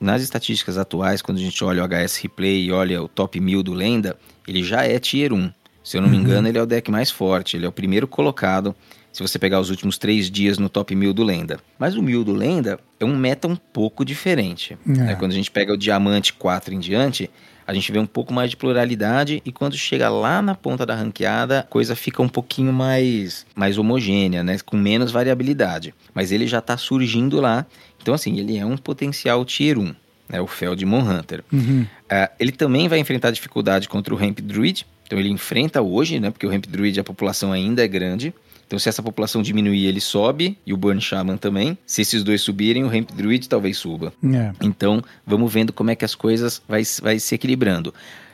[0.00, 3.62] Nas estatísticas atuais, quando a gente olha o HS Replay e olha o top 1000
[3.62, 5.52] do Lenda, ele já é Tier 1.
[5.82, 8.08] Se eu não me engano, ele é o deck mais forte, ele é o primeiro
[8.08, 8.74] colocado
[9.14, 11.60] se você pegar os últimos três dias no top 1000 do Lenda.
[11.78, 14.76] Mas o 1000 do Lenda é um meta um pouco diferente.
[14.84, 14.90] É.
[14.90, 15.14] né?
[15.14, 17.30] Quando a gente pega o Diamante 4 em diante,
[17.66, 20.94] a gente vê um pouco mais de pluralidade e quando chega lá na ponta da
[20.94, 24.58] ranqueada, a coisa fica um pouquinho mais, mais homogênea, né?
[24.64, 25.94] com menos variabilidade.
[26.12, 27.66] Mas ele já está surgindo lá.
[28.02, 29.94] Então, assim, ele é um potencial Tier 1,
[30.28, 30.40] né?
[30.40, 31.42] o Feldmon Hunter.
[31.52, 31.86] Uhum.
[32.10, 34.86] Ah, ele também vai enfrentar dificuldade contra o Ramp Druid.
[35.06, 36.30] Então ele enfrenta hoje, né?
[36.30, 38.32] Porque o Ramp Druid a população ainda é grande.
[38.66, 40.58] Então se essa população diminuir, ele sobe.
[40.66, 41.76] E o Burn Shaman também.
[41.86, 44.12] Se esses dois subirem, o Ramp Druid talvez suba.
[44.22, 44.52] É.
[44.62, 47.92] Então vamos vendo como é que as coisas vai, vai se equilibrando.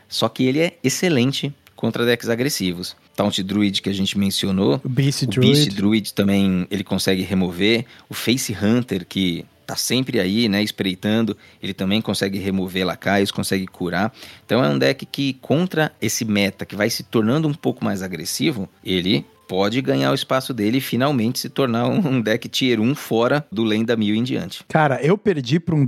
[0.09, 2.97] Só que ele é excelente contra decks agressivos.
[3.17, 4.81] Taunt Druid que a gente mencionou.
[4.85, 5.53] O Beast O Druid.
[5.53, 7.85] Beast Druid também ele consegue remover.
[8.09, 13.69] O Face Hunter, que tá sempre aí, né, espreitando, ele também consegue remover lacaios, consegue
[13.69, 14.13] curar.
[14.45, 18.03] Então é um deck que contra esse meta que vai se tornando um pouco mais
[18.03, 22.95] agressivo, ele pode ganhar o espaço dele e finalmente se tornar um deck tier 1
[22.95, 24.65] fora do Lenda 1000 em diante.
[24.69, 25.85] Cara, eu perdi pra um,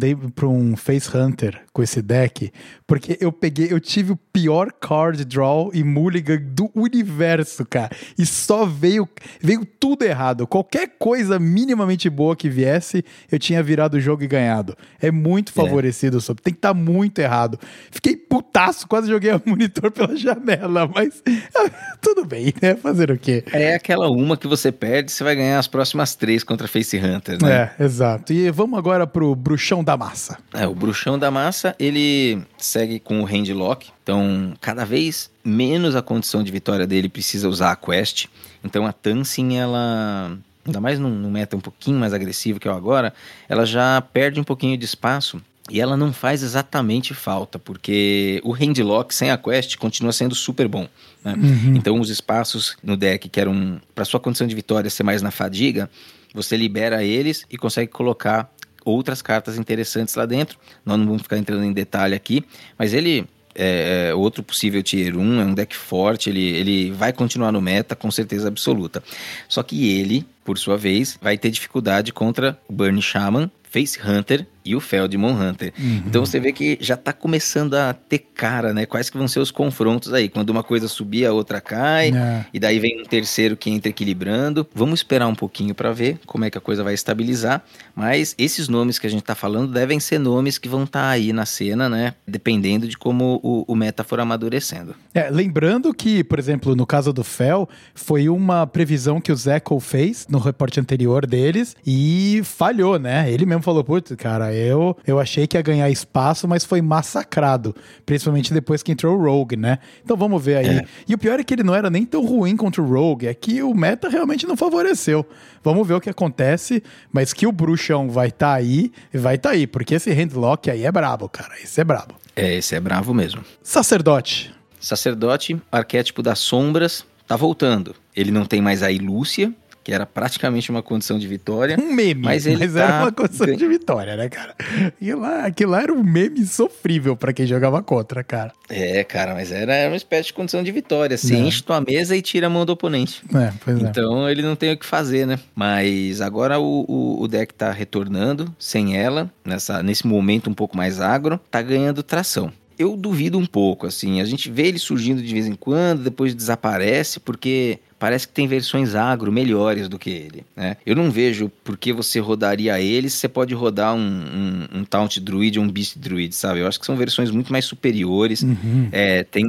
[0.49, 2.53] um Face Hunter com esse deck,
[2.87, 7.91] porque eu peguei, eu tive o pior card draw e mulligan do universo, cara.
[8.19, 9.09] E só veio,
[9.41, 10.47] veio tudo errado.
[10.47, 14.77] Qualquer coisa minimamente boa que viesse, eu tinha virado o jogo e ganhado.
[15.01, 16.43] É muito favorecido, sob.
[16.43, 17.59] Tem que estar muito errado.
[17.91, 21.23] Fiquei putaço, quase joguei o monitor pela janela, mas
[22.03, 22.75] tudo bem, né?
[22.75, 23.45] Fazer o quê?
[23.53, 27.39] É aquela uma que você perde, você vai ganhar as próximas três contra Face Hunter,
[27.43, 27.71] né?
[27.79, 28.33] É, exato.
[28.33, 30.39] E vamos agora pro bruxão da massa.
[30.53, 36.03] É, o bruxão da massa, ele segue com o handlock, então cada vez menos a
[36.03, 38.27] condição de vitória dele precisa usar a quest.
[38.65, 42.71] Então a Tansin, ela, ainda mais num, num meta um pouquinho mais agressivo que é
[42.71, 43.13] o agora,
[43.49, 45.41] ela já perde um pouquinho de espaço.
[45.71, 50.67] E ela não faz exatamente falta, porque o handlock sem a quest continua sendo super
[50.67, 50.89] bom.
[51.25, 51.35] né?
[51.75, 55.31] Então os espaços no deck que eram para sua condição de vitória ser mais na
[55.31, 55.89] fadiga,
[56.35, 58.53] você libera eles e consegue colocar
[58.85, 60.59] outras cartas interessantes lá dentro.
[60.85, 62.45] Nós não vamos ficar entrando em detalhe aqui,
[62.79, 67.13] mas ele é, é outro possível tier 1, é um deck forte, ele, ele vai
[67.13, 69.03] continuar no meta com certeza absoluta.
[69.49, 74.47] Só que ele, por sua vez, vai ter dificuldade contra o Burn Shaman, Face Hunter
[74.65, 75.73] e o Feldmon Hunter.
[75.79, 76.03] Uhum.
[76.07, 78.87] Então você vê que já tá começando a ter cara, né?
[78.87, 80.29] Quais que vão ser os confrontos aí?
[80.29, 82.45] Quando uma coisa subir, a outra cai, é.
[82.53, 84.67] e daí vem um terceiro que entra equilibrando.
[84.75, 87.63] Vamos esperar um pouquinho para ver como é que a coisa vai estabilizar,
[87.95, 91.09] mas esses nomes que a gente tá falando devem ser nomes que vão estar tá
[91.09, 92.15] aí na cena, né?
[92.27, 94.95] Dependendo de como o, o meta for amadurecendo.
[95.15, 99.79] É, lembrando que, por exemplo, no caso do Fel, foi uma previsão que o Zeco
[99.81, 103.31] fez no reporte anterior deles e falhou, né?
[103.31, 107.75] Ele mesmo falou, putz, cara, eu, eu achei que ia ganhar espaço, mas foi massacrado.
[108.05, 109.79] Principalmente depois que entrou o Rogue, né?
[110.05, 110.79] Então vamos ver aí.
[110.79, 110.85] É.
[111.09, 113.35] E o pior é que ele não era nem tão ruim contra o Rogue, é
[113.35, 115.27] que o meta realmente não favoreceu.
[115.63, 119.51] Vamos ver o que acontece, mas que o bruxão vai estar tá aí, vai estar
[119.51, 121.55] tá aí, porque esse handlock aí é brabo, cara.
[121.63, 122.15] Esse é brabo.
[122.35, 123.43] É, esse é bravo mesmo.
[123.63, 124.53] Sacerdote.
[124.81, 127.95] Sacerdote, arquétipo das sombras, tá voltando.
[128.17, 131.77] Ele não tem mais a Ilúcia, que era praticamente uma condição de vitória.
[131.79, 132.81] Um meme, mas, ele mas tá...
[132.81, 134.55] era uma condição de vitória, né, cara?
[134.87, 138.53] Aquilo lá, aquilo lá era um meme sofrível para quem jogava contra, cara.
[138.69, 141.17] É, cara, mas era uma espécie de condição de vitória.
[141.17, 141.39] Você é.
[141.39, 143.23] enche tua mesa e tira a mão do oponente.
[143.35, 143.87] É, pois é.
[143.87, 145.39] então ele não tem o que fazer, né?
[145.55, 150.77] Mas agora o, o, o, deck tá retornando sem ela, nessa, nesse momento um pouco
[150.77, 154.21] mais agro, tá ganhando tração eu duvido um pouco, assim.
[154.21, 158.49] A gente vê ele surgindo de vez em quando, depois desaparece, porque parece que tem
[158.49, 160.45] versões agro melhores do que ele.
[160.57, 160.77] Né?
[160.85, 164.85] Eu não vejo por que você rodaria ele se você pode rodar um, um, um
[164.85, 166.59] Taunt Druid ou um Beast Druid, sabe?
[166.59, 168.89] Eu acho que são versões muito mais superiores, uhum.
[168.91, 169.47] é, tem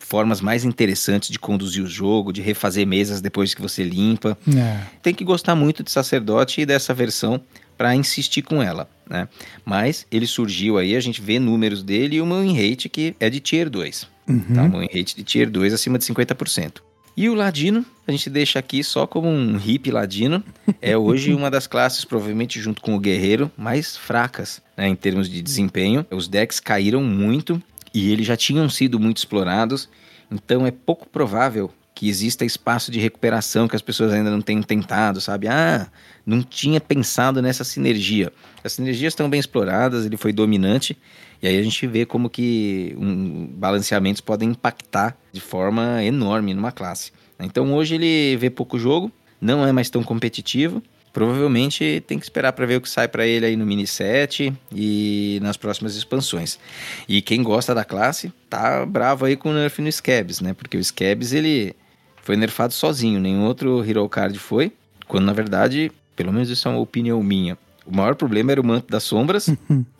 [0.00, 4.36] formas mais interessantes de conduzir o jogo, de refazer mesas depois que você limpa.
[4.52, 4.80] É.
[5.00, 7.40] Tem que gostar muito de Sacerdote e dessa versão
[7.78, 9.28] para insistir com ela, né?
[9.64, 13.30] Mas ele surgiu aí, a gente vê números dele e o win rate que é
[13.30, 14.08] de Tier 2.
[14.26, 14.40] Uhum.
[14.40, 14.62] Tá?
[14.64, 16.78] Um rate de Tier 2 acima de 50%.
[17.16, 20.42] E o Ladino, a gente deixa aqui só como um hippie ladino.
[20.82, 25.28] É hoje uma das classes, provavelmente junto com o Guerreiro, mais fracas né, em termos
[25.28, 26.04] de desempenho.
[26.10, 27.62] Os decks caíram muito
[27.94, 29.88] e eles já tinham sido muito explorados.
[30.30, 34.62] Então é pouco provável que exista espaço de recuperação que as pessoas ainda não tenham
[34.62, 35.46] tentado, sabe?
[35.46, 35.86] Ah,
[36.26, 38.32] não tinha pensado nessa sinergia.
[38.64, 40.98] As sinergias estão bem exploradas, ele foi dominante,
[41.44, 46.72] e aí a gente vê como que um, balanceamentos podem impactar de forma enorme numa
[46.72, 47.12] classe.
[47.38, 52.54] Então hoje ele vê pouco jogo, não é mais tão competitivo, provavelmente tem que esperar
[52.54, 56.58] para ver o que sai para ele aí no mini set e nas próximas expansões.
[57.06, 60.54] E quem gosta da classe tá bravo aí com o nerf no Scabs, né?
[60.54, 61.76] Porque o Scabs ele
[62.22, 64.72] foi nerfado sozinho, nenhum outro Hero Card foi,
[65.06, 68.66] quando na verdade, pelo menos isso é uma opinião minha, o maior problema era o
[68.66, 69.54] Manto das Sombras é.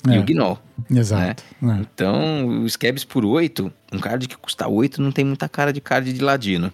[0.08, 0.58] e o Gnoll.
[0.90, 1.42] Exato.
[1.60, 1.78] Né?
[1.78, 1.80] É.
[1.82, 5.80] Então, o Scabs por 8, um card que custa 8 não tem muita cara de
[5.80, 6.72] card de ladino.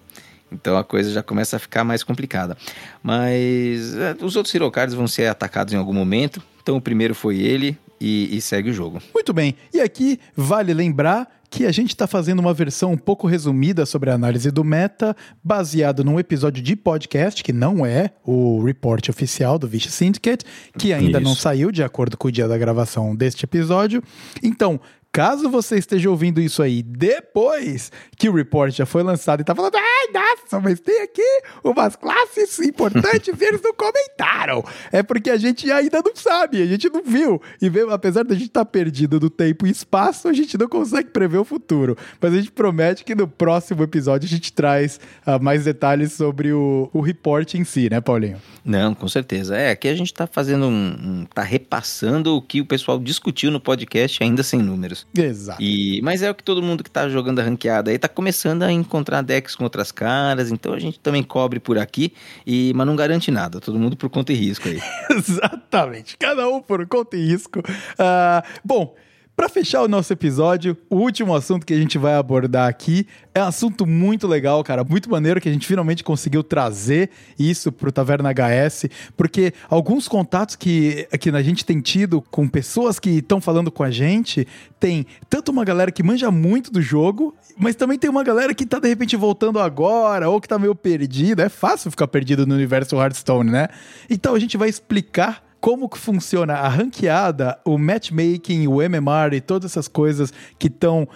[0.53, 2.57] Então a coisa já começa a ficar mais complicada.
[3.03, 6.43] Mas é, os outros Hero Cards vão ser atacados em algum momento.
[6.63, 9.01] Então o primeiro foi ele e, e segue o jogo.
[9.15, 9.55] Muito bem.
[9.73, 14.09] E aqui vale lembrar que a gente está fazendo uma versão um pouco resumida sobre
[14.09, 19.59] a análise do meta, baseado num episódio de podcast, que não é o report oficial
[19.59, 20.45] do Vish Syndicate,
[20.79, 21.29] que ainda Isso.
[21.29, 24.01] não saiu de acordo com o dia da gravação deste episódio.
[24.41, 24.81] Então,
[25.13, 29.57] Caso você esteja ouvindo isso aí depois que o report já foi lançado e tá
[29.57, 34.65] falando, ai, nossa, mas tem aqui umas classes importantes e eles não comentaram.
[34.93, 37.43] É porque a gente ainda não sabe, a gente não viu.
[37.61, 40.69] E mesmo, apesar da gente estar tá perdido no tempo e espaço, a gente não
[40.69, 41.97] consegue prever o futuro.
[42.21, 46.53] Mas a gente promete que no próximo episódio a gente traz uh, mais detalhes sobre
[46.53, 48.41] o, o report em si, né, Paulinho?
[48.65, 49.57] Não, com certeza.
[49.57, 51.27] É, aqui a gente tá fazendo um, um.
[51.35, 55.00] tá repassando o que o pessoal discutiu no podcast ainda sem números.
[55.17, 55.63] Exato.
[55.63, 58.63] E, mas é o que todo mundo que tá jogando a ranqueada aí tá começando
[58.63, 62.13] a encontrar decks com outras caras, então a gente também cobre por aqui,
[62.47, 64.81] e, mas não garante nada, todo mundo por conta e risco aí.
[65.11, 67.61] Exatamente, cada um por conta e risco.
[67.61, 68.95] Uh, bom,
[69.41, 73.43] para fechar o nosso episódio, o último assunto que a gente vai abordar aqui é
[73.43, 77.91] um assunto muito legal, cara, muito maneiro que a gente finalmente conseguiu trazer isso pro
[77.91, 83.41] Taverna HS, porque alguns contatos que, que a gente tem tido com pessoas que estão
[83.41, 84.47] falando com a gente,
[84.79, 88.67] tem tanto uma galera que manja muito do jogo, mas também tem uma galera que
[88.67, 91.45] tá de repente voltando agora ou que tá meio perdida.
[91.45, 93.69] É fácil ficar perdido no universo Hearthstone, né?
[94.11, 99.41] Então a gente vai explicar como que funciona a ranqueada, o matchmaking, o MMR e
[99.41, 101.07] todas essas coisas que estão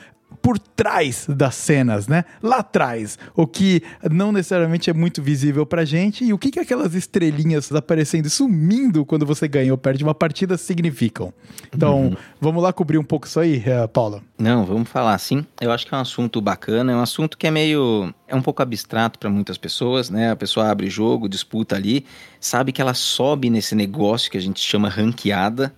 [0.44, 2.22] por trás das cenas, né?
[2.42, 6.60] Lá atrás, o que não necessariamente é muito visível pra gente e o que, que
[6.60, 11.32] aquelas estrelinhas aparecendo e sumindo quando você ganha ou perde uma partida significam.
[11.74, 12.16] Então, uhum.
[12.38, 14.20] vamos lá cobrir um pouco isso aí, eh, Paula?
[14.38, 15.46] Não, vamos falar sim.
[15.58, 18.12] Eu acho que é um assunto bacana, é um assunto que é meio.
[18.28, 20.30] é um pouco abstrato para muitas pessoas, né?
[20.30, 22.04] A pessoa abre jogo, disputa ali,
[22.38, 25.74] sabe que ela sobe nesse negócio que a gente chama ranqueada,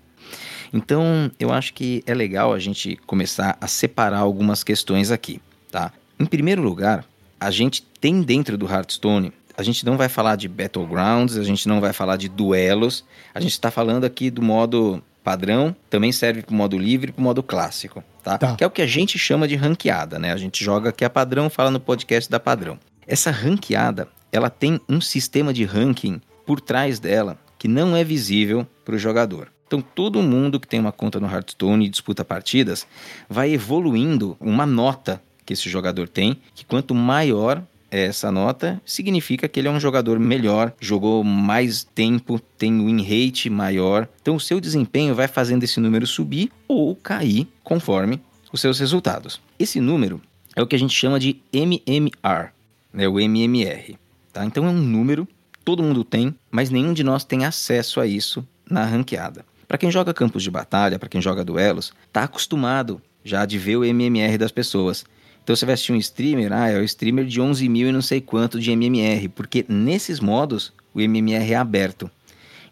[0.77, 5.93] então, eu acho que é legal a gente começar a separar algumas questões aqui, tá?
[6.21, 7.05] Em primeiro lugar,
[7.41, 11.67] a gente tem dentro do Hearthstone, a gente não vai falar de battlegrounds, a gente
[11.67, 16.43] não vai falar de duelos, a gente está falando aqui do modo padrão, também serve
[16.43, 18.39] para o modo livre e para o modo clássico, tá?
[18.39, 18.55] tá?
[18.55, 20.33] Que é o que a gente chama de ranqueada, né?
[20.33, 22.79] A gente joga aqui a padrão, fala no podcast da padrão.
[23.07, 28.67] Essa ranqueada, ela tem um sistema de ranking por trás dela que não é visível
[28.85, 29.49] para o jogador.
[29.67, 32.87] Então, todo mundo que tem uma conta no Hearthstone e disputa partidas
[33.29, 39.49] vai evoluindo uma nota que esse jogador tem, que quanto maior é essa nota, significa
[39.49, 44.09] que ele é um jogador melhor, jogou mais tempo, tem win rate maior.
[44.21, 48.21] Então, o seu desempenho vai fazendo esse número subir ou cair conforme
[48.53, 49.41] os seus resultados.
[49.59, 50.21] Esse número
[50.55, 52.51] é o que a gente chama de MMR,
[52.93, 53.97] né, o MMR.
[54.33, 54.45] Tá?
[54.45, 55.27] Então, é um número,
[55.65, 59.45] todo mundo tem, mas nenhum de nós tem acesso a isso na ranqueada.
[59.67, 63.77] Para quem joga campos de batalha, para quem joga duelos, tá acostumado já de ver
[63.77, 65.05] o MMR das pessoas.
[65.43, 68.03] Então você vai assistir um streamer, ah, é o streamer de 11 mil e não
[68.03, 72.11] sei quanto de MMR, porque nesses modos o MMR é aberto.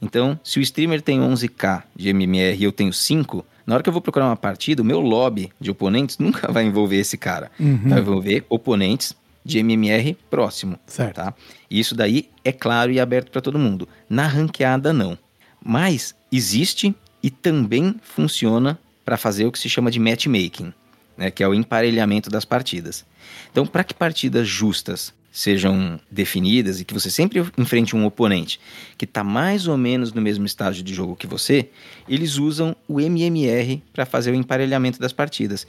[0.01, 3.89] Então, se o streamer tem 11k de MMR e eu tenho 5, na hora que
[3.89, 7.51] eu vou procurar uma partida, o meu lobby de oponentes nunca vai envolver esse cara.
[7.59, 7.89] Uhum.
[7.89, 10.79] Vai envolver oponentes de MMR próximo.
[10.87, 11.17] Certo.
[11.17, 11.35] Tá?
[11.71, 13.89] E isso daí é claro e aberto para todo mundo.
[14.09, 15.19] Na ranqueada, não.
[15.63, 20.73] Mas existe e também funciona para fazer o que se chama de matchmaking,
[21.17, 23.05] né, que é o emparelhamento das partidas.
[23.51, 28.61] Então, para que partidas justas sejam definidas e que você sempre enfrente um oponente
[28.97, 31.69] que está mais ou menos no mesmo estágio de jogo que você,
[32.09, 35.67] eles usam o MMR para fazer o emparelhamento das partidas.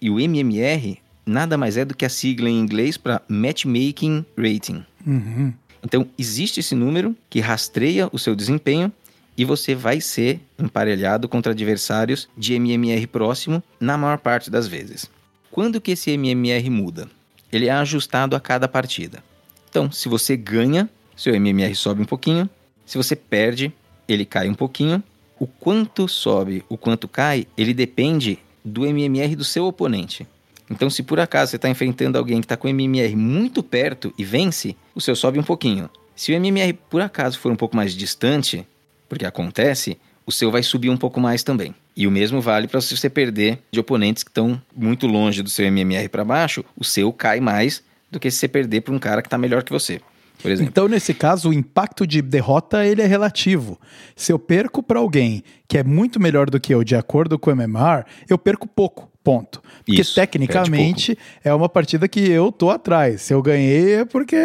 [0.00, 4.84] E o MMR nada mais é do que a sigla em inglês para Matchmaking Rating.
[5.06, 5.52] Uhum.
[5.84, 8.92] Então, existe esse número que rastreia o seu desempenho
[9.36, 15.10] e você vai ser emparelhado contra adversários de MMR próximo na maior parte das vezes.
[15.50, 17.08] Quando que esse MMR muda?
[17.50, 19.22] Ele é ajustado a cada partida.
[19.68, 22.48] Então, se você ganha, seu MMR sobe um pouquinho.
[22.86, 23.72] Se você perde,
[24.08, 25.02] ele cai um pouquinho.
[25.38, 30.26] O quanto sobe, o quanto cai, ele depende do MMR do seu oponente.
[30.70, 34.24] Então, se por acaso você está enfrentando alguém que está com MMR muito perto e
[34.24, 35.90] vence, o seu sobe um pouquinho.
[36.14, 38.66] Se o MMR por acaso for um pouco mais distante,
[39.12, 41.74] porque acontece, o seu vai subir um pouco mais também.
[41.94, 45.66] E o mesmo vale para você perder de oponentes que estão muito longe do seu
[45.66, 49.20] MMR para baixo, o seu cai mais do que se você perder para um cara
[49.20, 50.00] que está melhor que você.
[50.40, 50.70] Por exemplo.
[50.70, 53.78] Então, nesse caso, o impacto de derrota ele é relativo.
[54.16, 57.50] Se eu perco para alguém que é muito melhor do que eu, de acordo com
[57.50, 59.12] o MMR, eu perco pouco.
[59.22, 59.62] Ponto.
[59.84, 63.20] Porque Isso, tecnicamente é uma partida que eu tô atrás.
[63.20, 64.36] Se eu ganhei é porque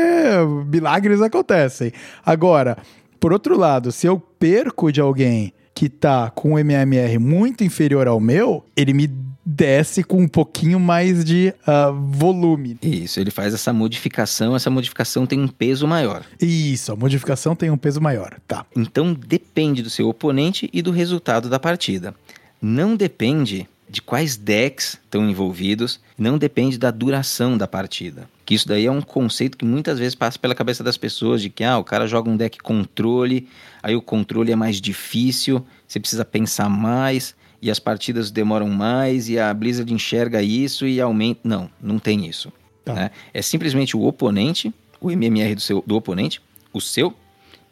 [0.67, 1.91] milagres acontecem.
[2.23, 2.77] Agora,
[3.19, 8.07] por outro lado, se eu perco de alguém que tá com um MMR muito inferior
[8.07, 9.07] ao meu, ele me
[9.45, 12.77] desce com um pouquinho mais de uh, volume.
[12.81, 16.23] Isso, ele faz essa modificação, essa modificação tem um peso maior.
[16.41, 18.65] Isso, a modificação tem um peso maior, tá.
[18.75, 22.13] Então depende do seu oponente e do resultado da partida.
[22.61, 28.27] Não depende de quais decks estão envolvidos, não depende da duração da partida.
[28.47, 31.49] Que isso daí é um conceito que muitas vezes passa pela cabeça das pessoas de
[31.49, 33.49] que ah, o cara joga um deck controle,
[33.83, 39.27] aí o controle é mais difícil, você precisa pensar mais e as partidas demoram mais
[39.27, 41.41] e a Blizzard enxerga isso e aumenta.
[41.43, 42.49] Não, não tem isso.
[42.85, 42.93] Tá.
[42.93, 43.11] Né?
[43.33, 47.13] É simplesmente o oponente, o MMR do, seu, do oponente, o seu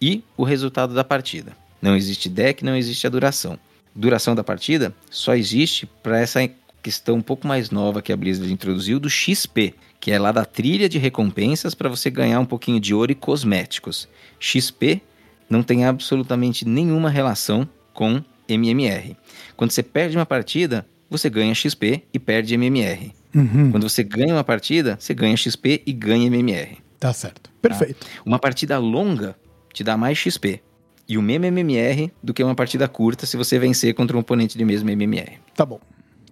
[0.02, 1.56] e o resultado da partida.
[1.82, 3.58] Não existe deck, não existe a duração
[3.96, 6.48] duração da partida só existe para essa
[6.84, 10.46] questão um pouco mais nova que a Blizzard introduziu do XP, que é lá da
[10.46, 14.08] trilha de recompensas para você ganhar um pouquinho de ouro e cosméticos.
[14.40, 15.02] XP
[15.50, 19.16] não tem absolutamente nenhuma relação com MMR.
[19.56, 23.14] Quando você perde uma partida, você ganha XP e perde MMR.
[23.34, 23.72] Uhum.
[23.72, 26.78] Quando você ganha uma partida, você ganha XP e ganha MMR.
[27.00, 27.50] Tá certo.
[27.62, 28.06] Perfeito.
[28.06, 28.22] Tá?
[28.26, 29.36] Uma partida longa
[29.74, 30.62] te dá mais XP
[31.08, 34.58] e o mesmo MMR do que uma partida curta se você vencer contra um oponente
[34.58, 35.40] de mesmo MMR.
[35.56, 35.80] Tá bom.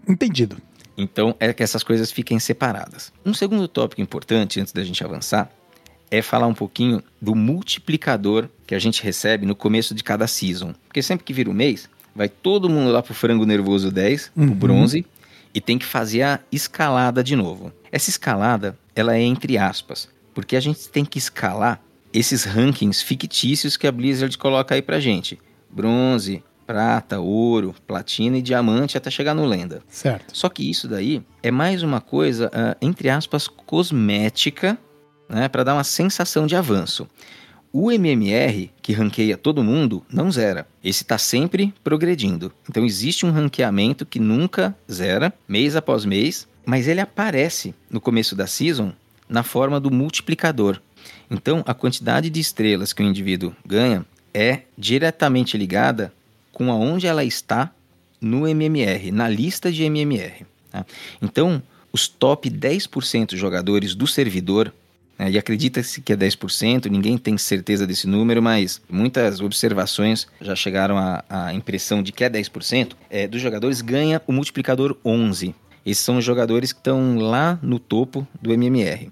[0.07, 0.57] Entendido.
[0.97, 3.11] Então é que essas coisas fiquem separadas.
[3.25, 5.51] Um segundo tópico importante antes da gente avançar
[6.11, 10.73] é falar um pouquinho do multiplicador que a gente recebe no começo de cada season.
[10.87, 14.45] Porque sempre que vira o mês, vai todo mundo lá pro frango nervoso 10, uhum.
[14.45, 15.05] pro bronze,
[15.53, 17.71] e tem que fazer a escalada de novo.
[17.91, 21.81] Essa escalada, ela é entre aspas, porque a gente tem que escalar
[22.13, 25.39] esses rankings fictícios que a Blizzard coloca aí pra gente.
[25.69, 29.81] Bronze, prata, ouro, platina e diamante até chegar no lenda.
[29.87, 30.35] Certo.
[30.35, 34.77] Só que isso daí é mais uma coisa, uh, entre aspas, cosmética,
[35.29, 37.07] né, para dar uma sensação de avanço.
[37.75, 40.67] O MMR, que ranqueia todo mundo, não zera.
[40.83, 42.51] Esse está sempre progredindo.
[42.69, 48.35] Então existe um ranqueamento que nunca zera, mês após mês, mas ele aparece no começo
[48.35, 48.93] da season
[49.27, 50.79] na forma do multiplicador.
[51.31, 56.13] Então a quantidade de estrelas que o indivíduo ganha é diretamente ligada
[56.53, 57.73] com aonde ela está
[58.21, 60.45] no MMR, na lista de MMR.
[60.71, 60.85] Tá?
[61.21, 64.73] Então, os top 10% jogadores do servidor
[65.17, 70.55] é, e acredita-se que é 10%, ninguém tem certeza desse número, mas muitas observações já
[70.55, 72.93] chegaram à, à impressão de que é 10%.
[73.09, 75.53] É, dos jogadores ganha o multiplicador 11.
[75.85, 79.11] Esses são os jogadores que estão lá no topo do MMR.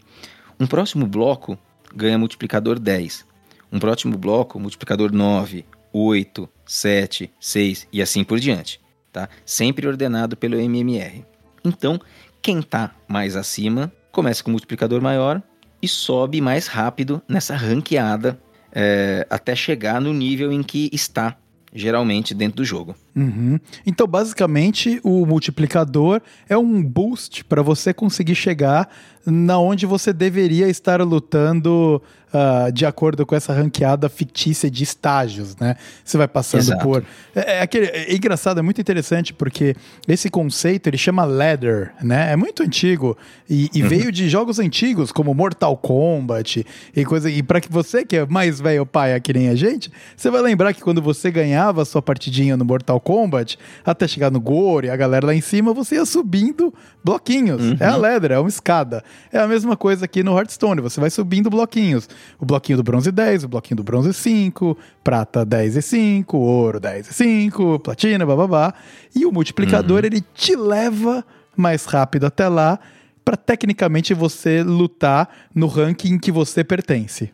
[0.60, 1.58] Um próximo bloco
[1.94, 3.26] ganha multiplicador 10.
[3.72, 8.80] Um próximo bloco, multiplicador 9, 8, 7, 6 e assim por diante.
[9.12, 9.28] Tá?
[9.46, 11.26] Sempre ordenado pelo MMR.
[11.66, 12.00] Então,
[12.42, 15.44] quem está mais acima começa com multiplicador maior
[15.82, 18.40] e sobe mais rápido nessa ranqueada
[18.72, 21.36] é, até chegar no nível em que está
[21.74, 22.96] geralmente dentro do jogo.
[23.16, 23.60] Uhum.
[23.86, 28.90] Então, basicamente, o multiplicador é um boost para você conseguir chegar
[29.26, 32.02] na onde você deveria estar lutando
[32.34, 35.76] uh, de acordo com essa ranqueada fictícia de estágios, né?
[36.04, 36.84] Você vai passando Exato.
[36.84, 37.04] por.
[37.36, 39.76] É, é, aquele, é engraçado, é muito interessante porque
[40.08, 42.32] esse conceito ele chama ladder, né?
[42.32, 43.18] É muito antigo
[43.50, 43.90] e, e uhum.
[43.90, 46.66] veio de jogos antigos como Mortal Kombat
[46.96, 47.30] e coisa.
[47.30, 50.42] E para que você que é mais velho pai que nem a gente, você vai
[50.42, 54.90] lembrar que quando você ganhava a sua partidinha no Mortal Kombat, até chegar no Gore,
[54.90, 56.74] a galera lá em cima, você ia subindo
[57.04, 57.62] bloquinhos.
[57.62, 57.78] Uhum.
[57.80, 59.04] É a ladder, é uma escada.
[59.32, 62.08] É a mesma coisa aqui no Hearthstone, você vai subindo bloquinhos
[62.40, 66.80] o bloquinho do bronze 10, o bloquinho do bronze 5, prata 10 e 5, ouro
[66.80, 68.74] 10 e 5, platina, bababá.
[69.16, 70.06] E o multiplicador, uhum.
[70.06, 72.80] ele te leva mais rápido até lá
[73.24, 77.32] para tecnicamente você lutar no ranking que você pertence.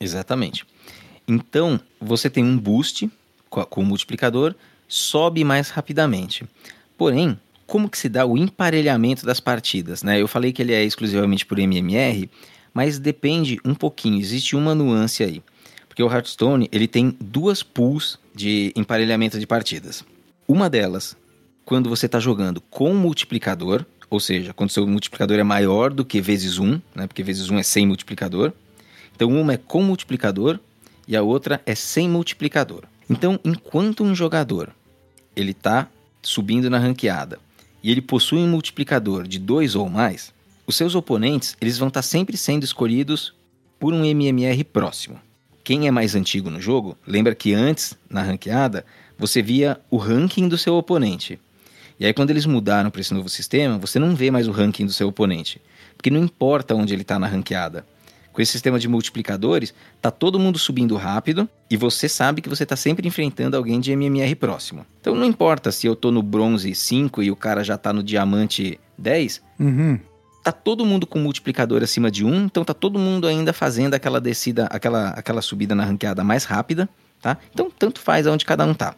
[0.00, 0.66] Exatamente.
[1.26, 3.10] Então, você tem um boost
[3.48, 4.54] com o multiplicador,
[4.88, 6.44] sobe mais rapidamente.
[6.98, 10.02] Porém, como que se dá o emparelhamento das partidas?
[10.02, 10.20] Né?
[10.20, 12.28] Eu falei que ele é exclusivamente por MMR,
[12.72, 15.42] mas depende um pouquinho, existe uma nuance aí.
[15.88, 20.04] Porque o Hearthstone, ele tem duas pools de emparelhamento de partidas.
[20.48, 21.16] Uma delas,
[21.64, 26.20] quando você está jogando com multiplicador, ou seja, quando seu multiplicador é maior do que
[26.20, 28.52] vezes 1, né, porque vezes 1 é sem multiplicador.
[29.14, 30.58] Então, uma é com multiplicador
[31.06, 32.84] e a outra é sem multiplicador.
[33.08, 34.72] Então, enquanto um jogador
[35.34, 35.88] ele está
[36.22, 37.38] subindo na ranqueada
[37.82, 40.32] e ele possui um multiplicador de 2 ou mais,
[40.66, 43.34] os seus oponentes, eles vão estar sempre sendo escolhidos
[43.78, 45.20] por um MMR próximo.
[45.64, 48.84] Quem é mais antigo no jogo, lembra que antes, na ranqueada,
[49.18, 51.38] você via o ranking do seu oponente.
[51.98, 54.86] E aí, quando eles mudaram para esse novo sistema, você não vê mais o ranking
[54.86, 55.60] do seu oponente.
[55.96, 57.84] Porque não importa onde ele está na ranqueada.
[58.32, 62.62] Com esse sistema de multiplicadores, tá todo mundo subindo rápido e você sabe que você
[62.62, 64.86] está sempre enfrentando alguém de MMR próximo.
[65.00, 68.02] Então não importa se eu tô no bronze 5 e o cara já está no
[68.02, 70.00] diamante 10, uhum
[70.42, 74.20] tá todo mundo com multiplicador acima de 1, então tá todo mundo ainda fazendo aquela
[74.20, 76.88] descida, aquela, aquela subida na ranqueada mais rápida,
[77.20, 77.38] tá?
[77.52, 78.94] Então tanto faz aonde cada um tá.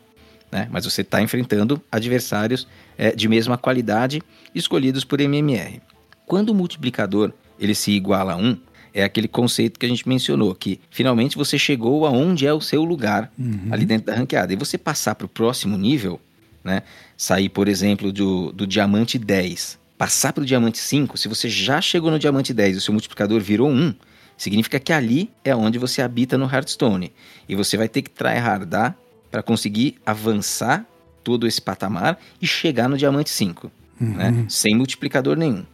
[0.50, 0.68] Né?
[0.70, 2.66] Mas você está enfrentando adversários
[2.96, 4.22] é, de mesma qualidade
[4.54, 5.82] escolhidos por MMR.
[6.26, 8.56] Quando o multiplicador ele se iguala a 1,
[8.94, 12.84] é aquele conceito que a gente mencionou, que finalmente você chegou aonde é o seu
[12.84, 13.68] lugar uhum.
[13.70, 14.52] ali dentro da ranqueada.
[14.52, 16.20] E você passar para o próximo nível,
[16.62, 16.82] né?
[17.16, 21.80] sair, por exemplo, do, do diamante 10 passar para o diamante 5, se você já
[21.80, 23.94] chegou no diamante 10 e o seu multiplicador virou 1,
[24.36, 27.12] significa que ali é onde você habita no Hearthstone.
[27.48, 28.96] E você vai ter que tryhardar
[29.30, 30.86] para conseguir avançar
[31.22, 33.70] todo esse patamar e chegar no diamante 5,
[34.00, 34.14] uhum.
[34.14, 34.46] né?
[34.48, 35.64] sem multiplicador nenhum.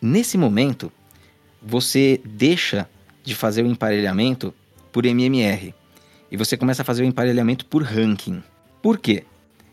[0.00, 0.92] Nesse momento,
[1.62, 2.88] você deixa
[3.22, 4.54] de fazer o emparelhamento
[4.92, 5.74] por MMR
[6.30, 8.42] e você começa a fazer o emparelhamento por ranking.
[8.82, 9.24] Por quê?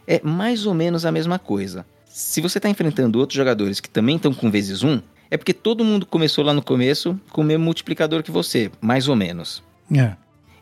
[0.07, 1.85] É mais ou menos a mesma coisa.
[2.13, 5.85] Se você está enfrentando outros jogadores que também estão com vezes 1, é porque todo
[5.85, 9.63] mundo começou lá no começo com o mesmo multiplicador que você, mais ou menos.
[9.95, 10.15] É.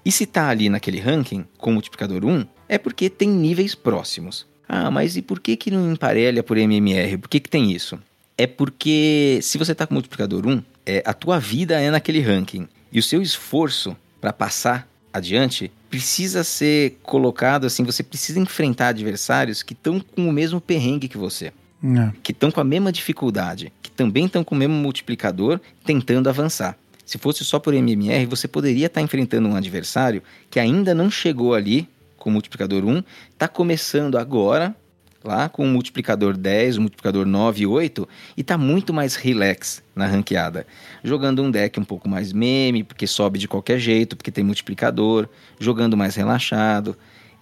[0.06, 4.45] E se está ali naquele ranking com multiplicador 1, é porque tem níveis próximos.
[4.68, 7.18] Ah, mas e por que, que não emparelha por MMR?
[7.18, 8.00] Por que, que tem isso?
[8.38, 12.68] É porque se você está com multiplicador 1, é, a tua vida é naquele ranking.
[12.91, 19.64] E o seu esforço para passar adiante precisa ser colocado assim, você precisa enfrentar adversários
[19.64, 21.52] que estão com o mesmo perrengue que você.
[21.82, 22.12] É.
[22.22, 26.78] que estão com a mesma dificuldade, que também estão com o mesmo multiplicador, tentando avançar.
[27.06, 31.54] Se fosse só por MMR, você poderia estar enfrentando um adversário que ainda não chegou
[31.54, 31.88] ali
[32.18, 34.76] com o multiplicador 1, está começando agora,
[35.24, 38.07] lá com o multiplicador 10, o multiplicador 9 e 8,
[38.38, 40.65] e está muito mais relax na ranqueada.
[41.03, 45.28] Jogando um deck um pouco mais meme, porque sobe de qualquer jeito, porque tem multiplicador,
[45.59, 46.95] jogando mais relaxado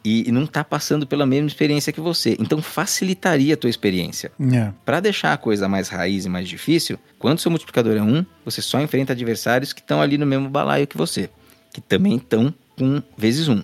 [0.04, 2.38] e, não está passando pela mesma experiência que você.
[2.40, 4.32] Então facilitaria a tua experiência.
[4.54, 4.72] É.
[4.86, 8.62] Para deixar a coisa mais raiz e mais difícil, quando seu multiplicador é 1, você
[8.62, 11.30] só enfrenta adversários que estão ali no mesmo balaio que você,
[11.74, 13.62] que também estão com vezes 1.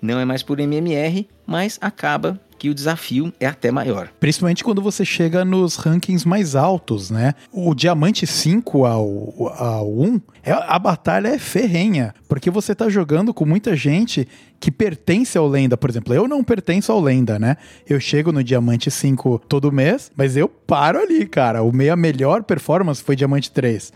[0.00, 4.08] Não é mais por MMR, mas acaba que o desafio é até maior.
[4.20, 7.34] Principalmente quando você chega nos rankings mais altos, né?
[7.50, 13.34] O diamante 5 ao, ao 1, é, a batalha é ferrenha, porque você tá jogando
[13.34, 14.28] com muita gente
[14.60, 16.14] que pertence ao Lenda, por exemplo.
[16.14, 17.56] Eu não pertenço ao Lenda, né?
[17.84, 21.64] Eu chego no diamante 5 todo mês, mas eu paro ali, cara.
[21.64, 23.92] O meia melhor performance foi diamante 3.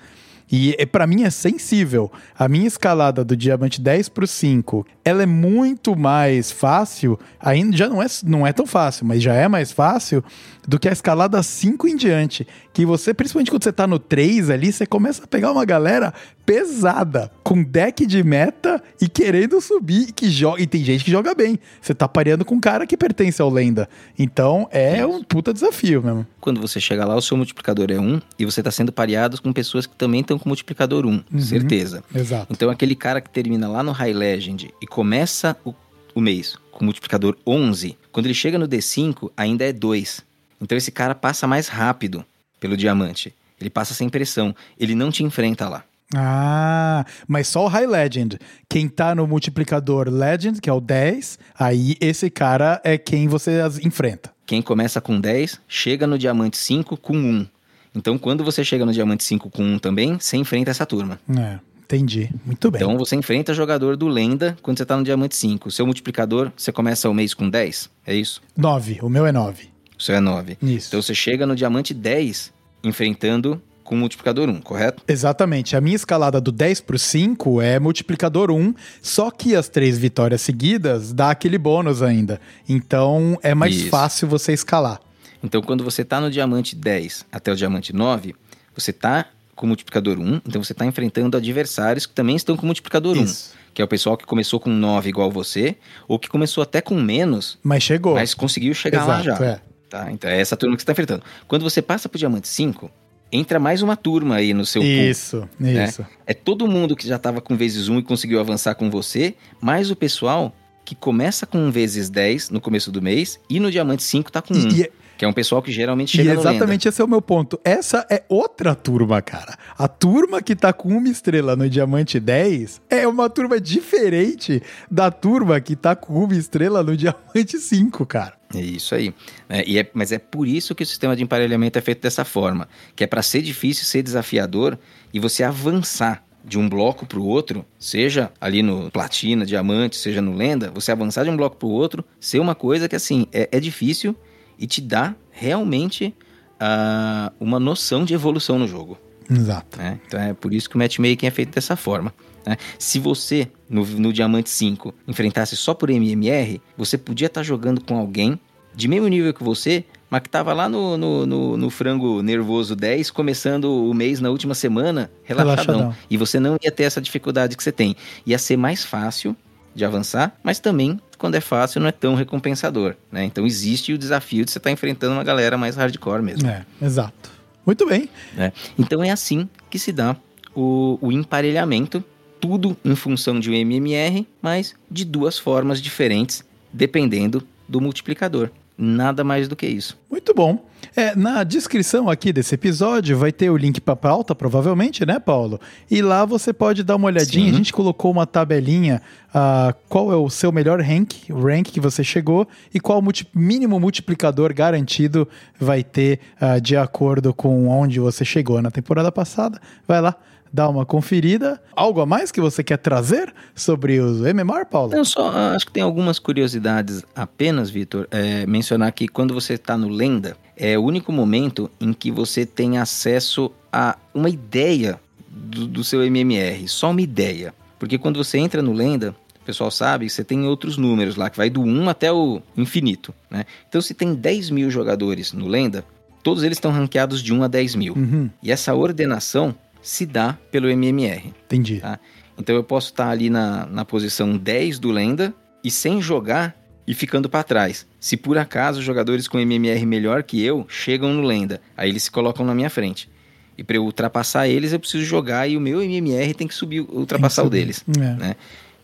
[0.51, 2.11] E é, para mim é sensível.
[2.39, 7.89] A minha escalada do diamante 10 pro 5, ela é muito mais fácil, ainda já
[7.89, 10.23] não é, não é tão fácil, mas já é mais fácil
[10.67, 12.47] do que a escalada 5 em diante.
[12.73, 16.15] Que você, principalmente quando você tá no 3 ali, você começa a pegar uma galera
[16.45, 20.61] pesada, com deck de meta e querendo subir e que joga.
[20.61, 21.61] E tem gente que joga bem.
[21.81, 23.89] Você tá pareando com um cara que pertence ao lenda.
[24.19, 26.27] Então é um puta desafio mesmo.
[26.41, 29.53] Quando você chega lá, o seu multiplicador é 1 e você está sendo pareado com
[29.53, 32.03] pessoas que também estão com multiplicador 1, certeza.
[32.13, 32.53] Exato.
[32.53, 35.73] Então aquele cara que termina lá no High Legend e começa o,
[36.17, 40.21] o mês com multiplicador 11, quando ele chega no D5, ainda é 2.
[40.61, 42.25] Então esse cara passa mais rápido
[42.59, 43.33] pelo diamante.
[43.61, 44.53] Ele passa sem pressão.
[44.77, 45.85] Ele não te enfrenta lá.
[46.15, 48.39] Ah, mas só o High Legend.
[48.69, 53.61] Quem tá no multiplicador Legend, que é o 10, aí esse cara é quem você
[53.61, 54.33] as enfrenta.
[54.45, 57.47] Quem começa com 10, chega no diamante 5 com 1.
[57.95, 61.19] Então, quando você chega no diamante 5 com 1 também, você enfrenta essa turma.
[61.37, 62.31] É, entendi.
[62.45, 62.81] Muito bem.
[62.81, 65.69] Então, você enfrenta jogador do Lenda quando você tá no diamante 5.
[65.69, 68.41] O seu multiplicador, você começa o mês com 10, é isso?
[68.57, 69.69] 9, o meu é 9.
[69.99, 70.59] O seu é 9.
[70.63, 70.89] Isso.
[70.89, 72.53] Então, você chega no diamante 10
[72.85, 75.03] enfrentando com multiplicador 1, correto?
[75.09, 75.77] Exatamente.
[75.77, 80.43] A minha escalada do 10 pro 5 é multiplicador 1, só que as três vitórias
[80.43, 82.41] seguidas dá aquele bônus ainda.
[82.69, 83.89] Então é mais Isso.
[83.89, 85.01] fácil você escalar.
[85.43, 88.35] Então, quando você está no diamante 10 até o diamante 9,
[88.75, 93.17] você está com multiplicador 1, então você está enfrentando adversários que também estão com multiplicador
[93.17, 93.53] Isso.
[93.53, 93.75] 1.
[93.75, 95.77] Que é o pessoal que começou com 9 igual você,
[96.09, 98.15] ou que começou até com menos, Mas chegou.
[98.15, 99.33] mas conseguiu chegar lá já.
[99.35, 99.61] Exato, é.
[99.89, 100.11] Tá?
[100.11, 101.23] Então é essa turma que você está enfrentando.
[101.47, 102.91] Quando você passa pro diamante 5,
[103.31, 104.91] entra mais uma turma aí no seu pool.
[104.91, 105.85] Isso, né?
[105.85, 106.07] isso.
[106.27, 109.91] É todo mundo que já estava com vezes 1 e conseguiu avançar com você, mais
[109.91, 110.55] o pessoal
[110.87, 114.55] que começa com vezes 10 no começo do mês e no diamante 5 tá com
[114.55, 114.69] 1.
[114.69, 116.51] E, e- Que é um pessoal que geralmente e chega no Lenda.
[116.51, 117.59] exatamente esse é o meu ponto.
[117.65, 119.57] Essa é outra turma, cara.
[119.79, 125.11] A turma que tá com uma estrela no Diamante 10 é uma turma diferente da
[125.11, 128.35] turma que tá com uma estrela no Diamante 5, cara.
[128.55, 129.13] É isso aí.
[129.49, 132.25] É, e é- mas é por isso que o sistema de emparelhamento é feito dessa
[132.25, 132.69] forma.
[132.95, 134.79] Que é para ser difícil, ser desafiador
[135.13, 140.23] e você avançar de um bloco para o outro, seja ali no platina, diamante, seja
[140.23, 143.27] no lenda, você avançar de um bloco para o outro, ser uma coisa que assim
[143.33, 144.15] é, é difícil
[144.57, 146.15] e te dá realmente
[146.61, 148.97] ah, uma noção de evolução no jogo.
[149.29, 149.77] Exato.
[149.79, 149.99] né?
[150.07, 152.15] Então é por isso que o matchmaking é feito dessa forma.
[152.47, 152.57] né?
[152.79, 157.99] Se você, no, no Diamante 5, enfrentasse só por MMR, você podia estar jogando com
[157.99, 158.39] alguém
[158.73, 159.85] de mesmo nível que você,
[160.17, 164.31] mas que estava lá no, no, no- no frango nervoso 10, começando o mês na
[164.31, 165.75] última semana, relaxadão.
[165.77, 165.97] Relaxadão.
[166.11, 167.95] E você não ia ter essa dificuldade que você tem.
[168.27, 169.37] Ia ser mais fácil
[169.75, 172.95] de avançar, mas também, quando é fácil, não é tão recompensador.
[173.13, 173.25] Né?
[173.25, 176.49] Então existe o desafio de você estar enfrentando uma galera mais hardcore mesmo.
[176.49, 177.31] É, exato.
[177.67, 178.09] Muito bem.
[178.35, 178.53] né?
[178.79, 180.17] Então é assim que se dá
[180.55, 182.03] o, o emparelhamento,
[182.41, 186.43] tudo em função de um MMR, mas de duas formas diferentes,
[186.73, 188.51] dependendo do multiplicador.
[188.79, 189.97] Nada mais do que isso.
[190.11, 190.67] Muito bom.
[190.95, 195.59] É, na descrição aqui desse episódio vai ter o link para pauta, provavelmente, né, Paulo?
[195.91, 197.47] E lá você pode dar uma olhadinha.
[197.49, 197.55] Sim.
[197.55, 199.01] A gente colocou uma tabelinha,
[199.35, 203.03] ah, qual é o seu melhor rank, o rank que você chegou e qual o
[203.03, 205.27] multi- mínimo multiplicador garantido
[205.59, 209.59] vai ter ah, de acordo com onde você chegou na temporada passada.
[209.89, 210.15] Vai lá,
[210.57, 211.61] dá uma conferida.
[211.77, 214.95] Algo a mais que você quer trazer sobre os MMR, Paulo?
[214.95, 218.09] Eu só ah, acho que tem algumas curiosidades apenas, Vitor.
[218.11, 222.47] É, mencionar que quando você está no Lenda, é o único momento em que você
[222.47, 224.99] tem acesso a uma ideia
[225.29, 227.53] do, do seu MMR, só uma ideia.
[227.79, 231.37] Porque quando você entra no Lenda, o pessoal sabe, você tem outros números lá, que
[231.37, 233.15] vai do 1 até o infinito.
[233.31, 233.45] Né?
[233.69, 235.85] Então, se tem 10 mil jogadores no Lenda,
[236.23, 237.95] todos eles estão ranqueados de 1 a 10 mil.
[237.95, 239.55] Uhum, E essa ordenação
[239.87, 241.33] se dá pelo MMR.
[241.45, 241.79] entendi.
[241.79, 242.01] Tá.
[242.37, 245.33] Então eu posso estar ali na, na posição 10 do Lenda
[245.63, 247.87] e sem jogar e ficando para trás.
[248.01, 252.11] Se por acaso jogadores com MMR melhor que eu chegam no Lenda, aí eles se
[252.11, 253.09] colocam na minha frente.
[253.57, 256.81] E para eu ultrapassar eles, eu preciso jogar e o meu MMR tem que subir,
[256.81, 257.59] ultrapassar o subir.
[257.59, 257.85] deles.
[257.97, 258.15] É.
[258.15, 258.37] né?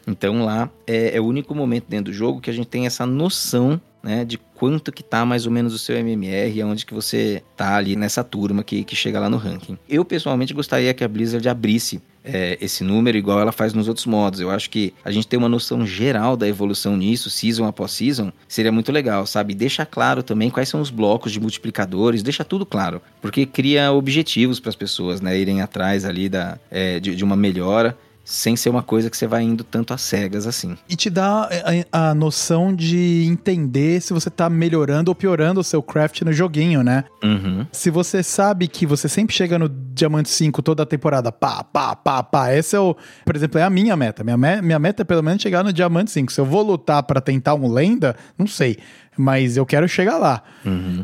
[0.07, 3.05] Então lá é, é o único momento dentro do jogo que a gente tem essa
[3.05, 6.95] noção né, de quanto que tá mais ou menos o seu MMR e aonde que
[6.95, 9.79] você tá ali nessa turma que, que chega lá no ranking.
[9.89, 14.07] Eu pessoalmente gostaria que a Blizzard abrisse é, esse número igual ela faz nos outros
[14.07, 14.41] modos.
[14.41, 18.33] Eu acho que a gente ter uma noção geral da evolução nisso, season após season,
[18.47, 19.55] seria muito legal, sabe?
[19.55, 24.61] Deixa claro também quais são os blocos de multiplicadores, deixa tudo claro, porque cria objetivos
[24.61, 27.97] para as pessoas, né, irem atrás ali da, é, de, de uma melhora.
[28.25, 30.77] Sem ser uma coisa que você vai indo tanto às cegas assim.
[30.89, 31.49] E te dá
[31.93, 36.33] a, a noção de entender se você tá melhorando ou piorando o seu craft no
[36.33, 37.05] joguinho, né?
[37.23, 37.67] Uhum.
[37.73, 41.97] Se você sabe que você sempre chega no Diamante 5 toda a temporada, pá, pá,
[41.97, 44.23] pá, pá, esse é o, por exemplo, é a minha meta.
[44.23, 46.33] Minha, me- minha meta é pelo menos chegar no Diamante 5.
[46.33, 48.79] Se eu vou lutar pra tentar um lenda, não sei,
[49.19, 50.43] mas eu quero chegar lá.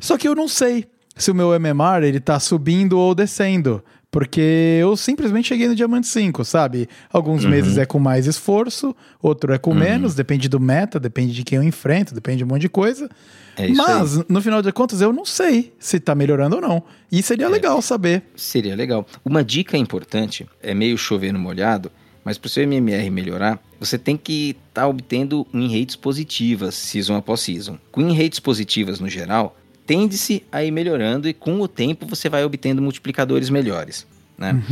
[0.00, 3.82] Só que eu não sei se o meu MMR ele tá subindo ou descendo.
[4.11, 6.88] Porque eu simplesmente cheguei no Diamante 5, sabe?
[7.12, 11.44] Alguns meses é com mais esforço, outro é com menos, depende do meta, depende de
[11.44, 13.09] quem eu enfrento, depende de um monte de coisa.
[13.54, 13.88] É isso aí.
[13.88, 16.82] Mas, no final de contas, eu não sei se tá melhorando ou não.
[17.12, 18.22] E seria legal saber.
[18.34, 19.06] Seria legal.
[19.22, 21.92] Uma dica importante, é meio chover no molhado,
[22.24, 27.16] mas para o seu MMR melhorar, você tem que estar obtendo win rates positivas, season
[27.16, 27.78] após season.
[27.92, 29.54] Com win rates positivas no geral,
[29.89, 34.62] tende-se a ir melhorando e com o tempo você vai obtendo multiplicadores melhores, né?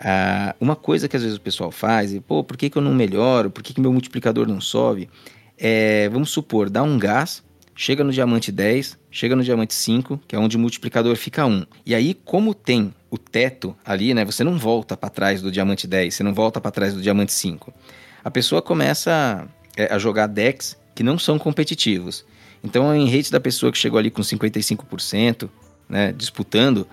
[0.00, 2.82] Ah, uma coisa que às vezes o pessoal faz, e, pô, por que, que eu
[2.82, 3.50] não melhoro?
[3.50, 5.08] Por que, que meu multiplicador não sobe?
[5.56, 7.42] É, vamos supor, dá um gás,
[7.74, 11.64] chega no diamante 10, chega no diamante 5, que é onde o multiplicador fica 1.
[11.84, 14.24] E aí, como tem o teto ali, né?
[14.24, 17.32] Você não volta para trás do diamante 10, você não volta para trás do diamante
[17.32, 17.74] 5.
[18.22, 22.24] A pessoa começa é, a jogar decks que não são competitivos.
[22.62, 25.48] Então, a rate da pessoa que chegou ali com 55%,
[25.88, 26.86] né, disputando,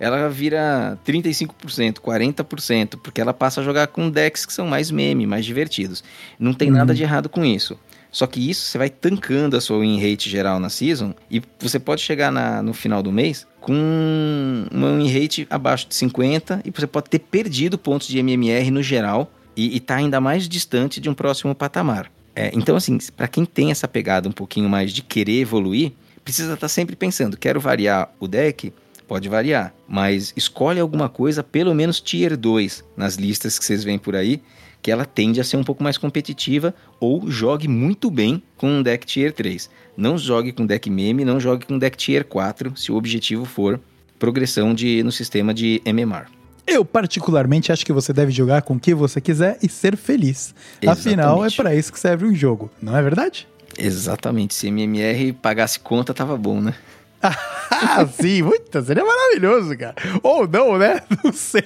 [0.00, 5.26] ela vira 35%, 40%, porque ela passa a jogar com decks que são mais meme,
[5.26, 6.04] mais divertidos.
[6.38, 7.76] Não tem nada de errado com isso.
[8.10, 11.78] Só que isso você vai tancando a sua win rate geral na season e você
[11.78, 16.70] pode chegar na- no final do mês com uma win rate abaixo de 50 e
[16.70, 21.00] você pode ter perdido pontos de MMR no geral e, e tá ainda mais distante
[21.00, 22.10] de um próximo patamar.
[22.38, 25.90] É, então, assim, para quem tem essa pegada um pouquinho mais de querer evoluir,
[26.22, 28.72] precisa estar sempre pensando: quero variar o deck?
[29.08, 33.98] Pode variar, mas escolhe alguma coisa, pelo menos tier 2, nas listas que vocês veem
[33.98, 34.40] por aí,
[34.80, 38.82] que ela tende a ser um pouco mais competitiva, ou jogue muito bem com um
[38.84, 39.68] deck tier 3.
[39.96, 43.80] Não jogue com deck meme, não jogue com deck tier 4, se o objetivo for
[44.16, 46.37] progressão de, no sistema de MMR.
[46.68, 50.54] Eu, particularmente, acho que você deve jogar com o que você quiser e ser feliz.
[50.86, 51.56] Afinal, é Exatamente.
[51.56, 53.48] pra isso que serve um jogo, não é verdade?
[53.76, 56.74] Exatamente, se MMR pagasse conta, tava bom, né?
[57.20, 59.94] Ah, sim, muito, seria maravilhoso, cara.
[60.22, 61.00] Ou não, né?
[61.24, 61.62] Não sei.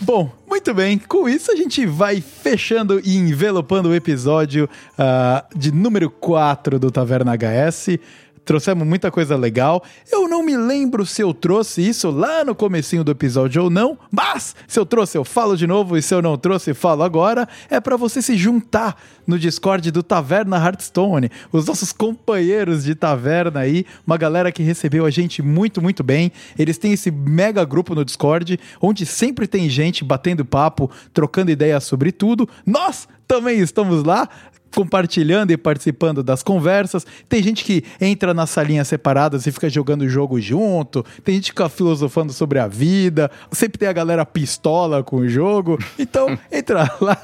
[0.00, 0.98] Bom, muito bem.
[0.98, 6.90] Com isso, a gente vai fechando e envelopando o episódio ah, de número 4 do
[6.90, 7.98] Taverna HS.
[8.46, 9.82] Trouxemos muita coisa legal.
[10.10, 13.98] Eu não me lembro se eu trouxe isso lá no comecinho do episódio ou não,
[14.08, 17.48] mas se eu trouxe, eu falo de novo, e se eu não trouxe, falo agora.
[17.68, 23.58] É para você se juntar no Discord do Taverna Hearthstone, os nossos companheiros de taverna
[23.58, 26.30] aí, uma galera que recebeu a gente muito, muito bem.
[26.56, 31.82] Eles têm esse mega grupo no Discord, onde sempre tem gente batendo papo, trocando ideias
[31.82, 32.48] sobre tudo.
[32.64, 34.28] Nós também estamos lá
[34.74, 37.06] compartilhando e participando das conversas.
[37.28, 41.04] Tem gente que entra nas salinhas separadas e fica jogando o jogo junto.
[41.24, 43.30] Tem gente que fica filosofando sobre a vida.
[43.50, 45.78] Sempre tem a galera pistola com o jogo.
[45.98, 47.18] Então, entra lá,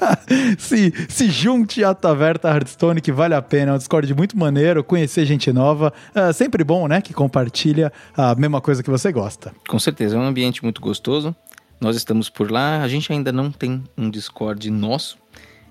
[0.57, 3.71] se, se junte à Taverna Hearthstone, que vale a pena.
[3.71, 5.93] É um Discord muito maneiro, conhecer gente nova.
[6.13, 7.01] É sempre bom, né?
[7.01, 9.53] Que compartilha a mesma coisa que você gosta.
[9.67, 11.35] Com certeza, é um ambiente muito gostoso.
[11.79, 12.81] Nós estamos por lá.
[12.81, 15.22] A gente ainda não tem um Discord nosso.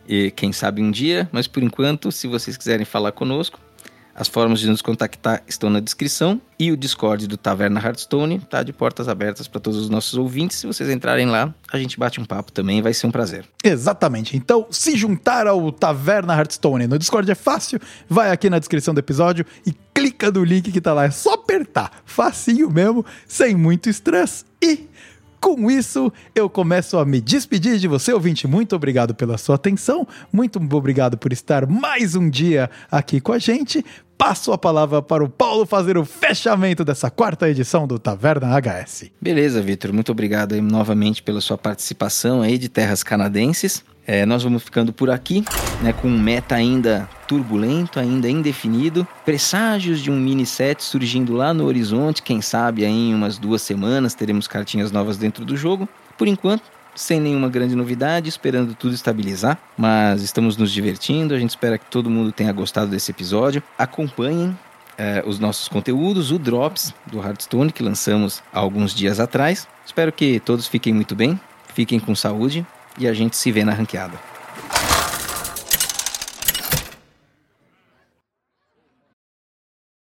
[0.09, 3.59] E quem sabe um dia, mas por enquanto, se vocês quiserem falar conosco,
[4.15, 8.63] as formas de nos contactar estão na descrição e o Discord do Taverna Hearthstone está
[8.63, 10.59] de portas abertas para todos os nossos ouvintes.
[10.59, 13.47] Se vocês entrarem lá, a gente bate um papo também, vai ser um prazer.
[13.65, 14.37] Exatamente.
[14.37, 17.81] Então, se juntar ao Taverna Hearthstone no Discord é fácil.
[18.07, 21.07] Vai aqui na descrição do episódio e clica no link que tá lá.
[21.07, 22.03] É só apertar.
[22.05, 24.45] Facinho mesmo, sem muito estresse.
[24.63, 24.89] E
[25.43, 28.47] com isso, eu começo a me despedir de você, ouvinte.
[28.47, 30.07] Muito obrigado pela sua atenção.
[30.33, 33.85] Muito obrigado por estar mais um dia aqui com a gente.
[34.25, 39.11] Passo a palavra para o Paulo fazer o fechamento dessa quarta edição do Taverna HS.
[39.21, 39.93] Beleza, Vitor.
[39.93, 43.85] Muito obrigado aí novamente pela sua participação aí de Terras Canadenses.
[44.07, 45.45] É, nós vamos ficando por aqui,
[45.83, 51.53] né, com um meta ainda turbulento, ainda indefinido, presságios de um mini set surgindo lá
[51.53, 55.89] no horizonte, quem sabe aí em umas duas semanas teremos cartinhas novas dentro do jogo.
[56.17, 56.63] Por enquanto,
[56.95, 61.87] sem nenhuma grande novidade, esperando tudo estabilizar, mas estamos nos divertindo, a gente espera que
[61.87, 63.63] todo mundo tenha gostado desse episódio.
[63.79, 64.57] Acompanhem
[64.99, 69.67] é, os nossos conteúdos, o Drops do Hearthstone que lançamos há alguns dias atrás.
[69.85, 71.41] Espero que todos fiquem muito bem,
[71.75, 72.67] fiquem com saúde
[72.99, 74.32] e a gente se vê na ranqueada.